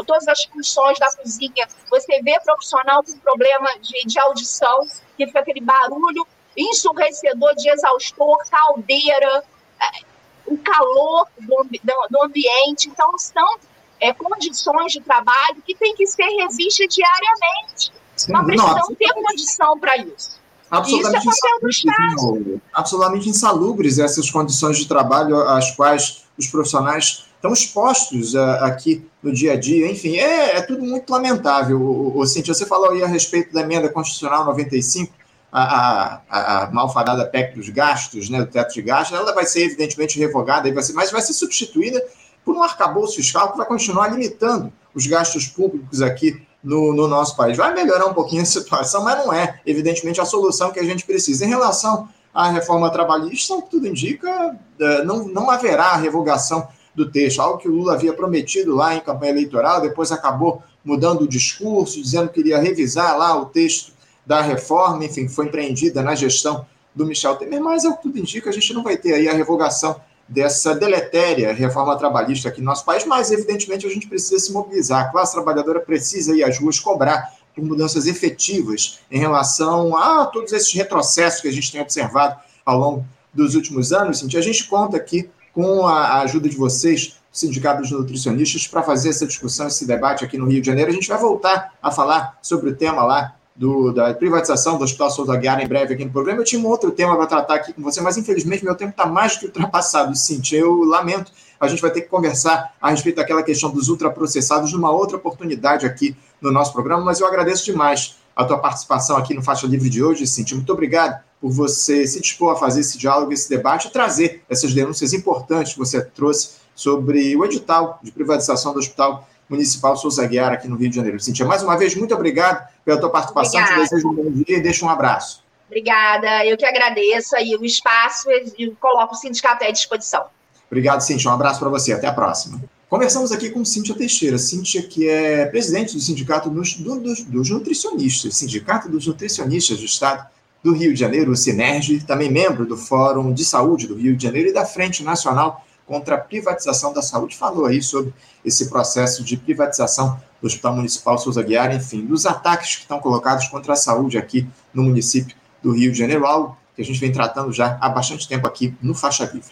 todas 0.06 0.28
as 0.28 0.44
funções 0.46 1.00
da 1.00 1.14
cozinha, 1.16 1.68
você 1.90 2.22
vê 2.22 2.40
profissional 2.42 3.04
com 3.04 3.18
problema 3.20 3.70
de, 3.80 4.06
de 4.06 4.20
audição, 4.20 4.88
que 5.18 5.26
fica 5.26 5.40
aquele 5.40 5.62
barulho 5.62 6.28
ensurdecedor 6.58 7.56
de 7.56 7.70
exaustor, 7.70 8.38
caldeira, 8.50 9.44
é, 9.80 10.06
o 10.46 10.58
calor 10.58 11.28
do, 11.40 11.68
do 12.10 12.24
ambiente. 12.24 12.90
Então, 12.90 13.18
são 13.18 13.58
é, 14.00 14.12
condições 14.14 14.92
de 14.92 15.00
trabalho 15.00 15.62
que 15.66 15.76
tem 15.76 15.96
que 15.96 16.06
ser 16.08 16.26
revistas 16.26 16.88
diariamente. 16.94 17.94
Sim, 18.18 18.34
Nós 18.34 18.46
precisamos 18.46 18.90
não, 18.90 18.96
ter 18.96 19.14
condição 19.14 19.80
para 19.80 19.98
isso. 19.98 20.41
Absolutamente, 20.72 21.28
é 21.28 21.68
insalubres, 21.68 22.62
absolutamente 22.74 23.30
insalubres 23.30 24.00
essas 24.00 24.32
condições 24.32 24.78
de 24.78 24.88
trabalho 24.88 25.38
às 25.42 25.76
quais 25.76 26.24
os 26.38 26.48
profissionais 26.48 27.26
estão 27.36 27.52
expostos 27.52 28.34
uh, 28.36 28.40
aqui 28.62 29.06
no 29.22 29.34
dia 29.34 29.54
a 29.54 29.60
dia. 29.60 29.92
Enfim, 29.92 30.16
é, 30.16 30.58
é 30.58 30.62
tudo 30.62 30.82
muito 30.84 31.10
lamentável. 31.10 31.82
O, 31.82 32.18
o, 32.18 32.26
Cintia, 32.26 32.54
você 32.54 32.66
falou 32.66 32.92
aí 32.92 33.04
a 33.04 33.08
respeito 33.08 33.54
da 33.54 33.62
emenda 33.62 33.90
constitucional 33.90 34.46
95, 34.46 35.14
a, 35.52 36.22
a, 36.30 36.64
a 36.64 36.72
malfadada 36.72 37.26
PEC 37.26 37.56
dos 37.56 37.68
gastos, 37.68 38.30
né, 38.30 38.40
do 38.40 38.48
teto 38.48 38.74
de 38.74 38.82
gastos, 38.82 39.18
ela 39.18 39.34
vai 39.34 39.46
ser 39.46 39.64
evidentemente 39.64 40.18
revogada, 40.18 40.72
vai 40.74 40.84
ser, 40.84 40.94
mas 40.94 41.12
vai 41.12 41.22
ser 41.22 41.34
substituída 41.34 42.02
por 42.46 42.56
um 42.56 42.64
arcabouço 42.64 43.18
fiscal 43.18 43.52
que 43.52 43.58
vai 43.58 43.68
continuar 43.68 44.08
limitando 44.08 44.72
os 44.96 45.06
gastos 45.06 45.48
públicos 45.48 46.02
aqui 46.02 46.42
no, 46.64 46.94
no, 46.94 47.08
nosso 47.08 47.36
país. 47.36 47.58
Vai 47.58 47.74
melhorar 47.74 48.06
um 48.06 48.14
pouquinho 48.14 48.42
a 48.42 48.46
situação, 48.46 49.04
mas 49.04 49.18
não 49.18 49.34
é, 49.34 49.60
evidentemente, 49.66 50.22
a 50.22 50.26
solução 50.26 50.72
que 50.72 50.80
a 50.80 50.84
gente 50.84 51.06
precisa. 51.06 51.46
Em 51.46 51.50
relação 51.50 52.08
à 52.34 52.50
reforma 52.50 52.90
trabalhista, 52.90 53.56
o 53.56 53.62
que 53.62 53.72
tudo 53.72 53.88
indica, 53.88 54.58
é, 54.80 55.04
não, 55.04 55.28
não 55.28 55.50
haverá 55.50 55.96
revogação 55.96 56.68
do 56.94 57.10
texto, 57.10 57.40
algo 57.40 57.58
que 57.58 57.68
o 57.68 57.72
Lula 57.72 57.94
havia 57.94 58.14
prometido 58.14 58.76
lá 58.76 58.94
em 58.94 59.00
campanha 59.00 59.32
eleitoral, 59.32 59.82
depois 59.82 60.12
acabou 60.12 60.62
mudando 60.84 61.22
o 61.22 61.28
discurso, 61.28 62.02
dizendo 62.02 62.30
que 62.30 62.40
iria 62.40 62.60
revisar 62.60 63.18
lá 63.18 63.40
o 63.40 63.46
texto 63.46 63.94
da 64.26 64.42
reforma, 64.42 65.06
enfim, 65.06 65.28
foi 65.28 65.46
empreendida 65.46 66.02
na 66.02 66.16
gestão 66.16 66.66
do 66.94 67.06
Michel 67.06 67.36
Temer, 67.38 67.62
mas 67.62 67.86
ao 67.86 67.96
que 67.96 68.04
tudo 68.04 68.20
indica, 68.20 68.50
a 68.50 68.54
gente 68.54 68.74
não 68.74 68.84
vai 68.84 68.98
ter 68.98 69.14
aí 69.14 69.28
a 69.28 69.34
revogação 69.34 70.02
dessa 70.32 70.74
deletéria 70.74 71.54
reforma 71.54 71.98
trabalhista 71.98 72.48
aqui 72.48 72.62
no 72.62 72.68
nosso 72.68 72.86
país, 72.86 73.06
mas 73.06 73.32
evidentemente 73.32 73.86
a 73.86 73.90
gente 73.90 74.08
precisa 74.08 74.40
se 74.40 74.52
mobilizar. 74.54 75.06
A 75.06 75.12
classe 75.12 75.34
trabalhadora 75.34 75.82
precisa 75.82 76.34
ir 76.34 76.42
às 76.42 76.58
ruas 76.58 76.80
cobrar 76.80 77.34
por 77.54 77.62
mudanças 77.66 78.08
efetivas 78.08 79.00
em 79.12 79.20
relação 79.20 79.96
a 79.98 80.26
todos 80.26 80.54
esses 80.54 80.74
retrocessos 80.74 81.42
que 81.42 81.50
a 81.50 81.52
gente 81.52 81.70
tem 81.70 81.82
observado 81.82 82.40
ao 82.66 82.80
longo 82.80 83.06
dos 83.34 83.56
últimos 83.56 83.92
anos. 83.92 84.24
A 84.24 84.42
gente 84.42 84.64
conta 84.70 84.96
aqui 84.96 85.30
com 85.54 85.86
a 85.86 86.22
ajuda 86.22 86.48
de 86.48 86.56
vocês, 86.56 87.18
Sindicato 87.30 87.82
Nutricionistas, 87.94 88.66
para 88.68 88.84
fazer 88.84 89.10
essa 89.10 89.28
discussão, 89.28 89.68
esse 89.68 89.86
debate 89.86 90.24
aqui 90.24 90.38
no 90.38 90.48
Rio 90.48 90.62
de 90.62 90.68
Janeiro. 90.68 90.92
A 90.92 90.94
gente 90.94 91.10
vai 91.10 91.18
voltar 91.18 91.74
a 91.84 91.92
falar 91.92 92.38
sobre 92.42 92.70
o 92.70 92.76
tema 92.76 93.04
lá 93.04 93.36
do, 93.56 93.92
da 93.92 94.14
privatização 94.14 94.78
do 94.78 94.84
Hospital 94.84 95.12
Souza 95.12 95.36
Guiara 95.36 95.64
em 95.64 95.68
breve 95.68 95.94
aqui 95.94 96.06
no 96.06 96.12
programa. 96.12 96.40
Eu 96.40 96.46
tinha 96.46 96.62
um 96.62 96.68
outro 96.68 96.92
tema 96.92 97.16
para 97.16 97.28
tratar 97.28 97.56
aqui 97.56 97.74
com 97.74 97.82
você, 97.82 98.02
mas 98.02 98.18
infelizmente 98.18 98.64
meu 98.64 98.76
tempo 98.76 98.92
está 98.92 99.06
mais 99.06 99.38
que 99.38 99.46
ultrapassado, 99.46 100.16
Cintia. 100.16 100.60
Eu 100.60 100.84
lamento. 100.84 101.32
A 101.60 101.68
gente 101.68 101.82
vai 101.82 101.92
ter 101.92 102.02
que 102.02 102.08
conversar 102.08 102.74
a 102.82 102.90
respeito 102.90 103.18
daquela 103.18 103.44
questão 103.44 103.70
dos 103.70 103.88
ultraprocessados 103.88 104.74
numa 104.74 104.92
outra 104.92 105.18
oportunidade 105.18 105.86
aqui 105.86 106.16
no 106.42 106.52
nosso 106.52 106.74
programa, 106.74 107.04
mas 107.04 107.20
eu 107.20 107.28
agradeço 107.28 107.66
demais 107.66 108.16
a 108.36 108.44
tua 108.44 108.58
participação 108.58 109.16
aqui 109.18 109.34
no 109.34 109.44
Faixa 109.44 109.68
Livre 109.68 109.90
de 109.90 110.04
hoje, 110.04 110.26
Cintia. 110.26 110.58
Muito 110.58 110.72
obrigado 110.74 111.22
por 111.40 111.52
você 111.52 112.08
se 112.08 112.20
dispor 112.20 112.54
a 112.54 112.56
fazer 112.56 112.82
esse 112.82 112.98
diálogo, 112.98 113.32
esse 113.32 113.50
debate 113.50 113.88
e 113.88 113.92
trazer 113.92 114.44
essas 114.50 114.74
denúncias 114.74 115.14
importantes 115.14 115.74
que 115.74 115.80
você 115.80 116.02
trouxe 116.02 116.62
sobre 116.74 117.36
o 117.36 117.46
edital 117.46 118.00
de 118.02 118.12
privatização 118.12 118.74
do 118.74 118.80
Hospital 118.80 119.28
Municipal 119.52 119.98
Souza 119.98 120.26
Guiar 120.26 120.54
aqui 120.54 120.68
no 120.68 120.78
Rio 120.78 120.90
de 120.90 120.96
Janeiro. 120.96 121.20
Cintia, 121.20 121.46
mais 121.46 121.62
uma 121.62 121.78
vez, 121.78 121.94
muito 121.96 122.16
obrigado 122.16 122.66
pela 122.86 123.00
tua 123.00 123.10
participação. 123.10 123.60
Obrigada. 123.60 123.84
Te 123.84 123.90
desejo 123.90 124.08
um 124.10 124.16
bom 124.16 124.32
dia 124.32 124.58
e 124.58 124.62
deixo 124.62 124.86
um 124.86 124.90
abraço. 124.90 125.44
Obrigada, 125.68 126.46
eu 126.46 126.58
que 126.58 126.66
agradeço 126.66 127.36
aí 127.36 127.56
o 127.56 127.64
espaço 127.64 128.30
e 128.58 128.72
coloco 128.80 129.14
o 129.14 129.18
sindicato 129.18 129.64
à 129.64 129.72
disposição. 129.72 130.26
Obrigado, 130.70 131.02
Cintia. 131.02 131.30
Um 131.30 131.34
abraço 131.34 131.60
para 131.60 131.70
você. 131.70 131.92
Até 131.92 132.08
a 132.08 132.14
próxima. 132.14 132.62
Conversamos 132.90 133.32
aqui 133.32 133.50
com 133.50 133.64
Cíntia 133.64 133.96
Teixeira. 133.96 134.38
Cíntia, 134.38 134.82
que 134.84 135.08
é 135.08 135.46
presidente 135.46 135.94
do 135.94 136.02
Sindicato 136.02 136.50
dos, 136.50 136.76
dos, 136.76 137.24
dos 137.24 137.50
Nutricionistas, 137.50 138.36
Sindicato 138.36 138.90
dos 138.90 139.08
Nutricionistas 139.08 139.80
do 139.80 139.86
Estado 139.86 140.28
do 140.64 140.74
Rio 140.74 140.94
de 140.94 141.00
Janeiro, 141.00 141.32
o 141.32 141.36
Sinerge, 141.36 142.02
também 142.02 142.32
membro 142.32 142.66
do 142.66 142.78
Fórum 142.78 143.34
de 143.34 143.44
Saúde 143.44 143.88
do 143.88 143.96
Rio 143.96 144.16
de 144.16 144.24
Janeiro 144.24 144.50
e 144.50 144.54
da 144.54 144.66
Frente 144.66 145.04
Nacional 145.04 145.66
contra 145.92 146.16
a 146.16 146.18
Privatização 146.18 146.94
da 146.94 147.02
Saúde. 147.02 147.36
Falou 147.36 147.66
aí 147.66 147.82
sobre 147.82 148.14
esse 148.46 148.70
processo 148.70 149.26
de 149.26 149.36
privatização 149.36 150.18
do 150.40 150.48
Hospital 150.48 150.78
Municipal 150.78 151.18
Souza 151.18 151.44
Guiar, 151.44 151.76
enfim, 151.76 152.06
dos 152.06 152.26
ataques 152.26 152.78
que 152.78 152.84
estão 152.84 152.98
colocados 152.98 153.50
contra 153.50 153.74
a 153.74 153.76
saúde 153.76 154.18
aqui 154.18 154.48
no 154.74 154.84
município 154.84 155.36
do 155.62 155.74
Rio 155.74 155.92
de 155.92 156.00
Janeiro, 156.00 156.26
algo 156.26 156.58
que 156.74 156.82
a 156.82 156.86
gente 156.86 156.98
vem 156.98 157.12
tratando 157.12 157.52
já 157.52 157.78
há 157.82 157.90
bastante 157.90 158.26
tempo 158.26 158.48
aqui 158.48 158.74
no 158.82 158.96
Faixa 158.96 159.26
Livre. 159.26 159.52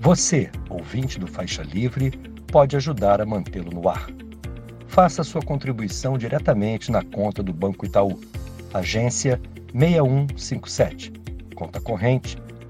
Você, 0.00 0.50
ouvinte 0.68 1.20
do 1.20 1.28
Faixa 1.28 1.62
Livre, 1.62 2.10
pode 2.50 2.74
ajudar 2.74 3.20
a 3.20 3.26
mantê-lo 3.26 3.70
no 3.70 3.88
ar. 3.88 4.08
Faça 4.88 5.22
sua 5.22 5.40
contribuição 5.40 6.18
diretamente 6.18 6.90
na 6.90 7.04
conta 7.04 7.44
do 7.44 7.52
Banco 7.52 7.86
Itaú, 7.86 8.18
agência 8.74 9.40
6157, 9.72 11.12
conta 11.54 11.80
corrente 11.80 12.36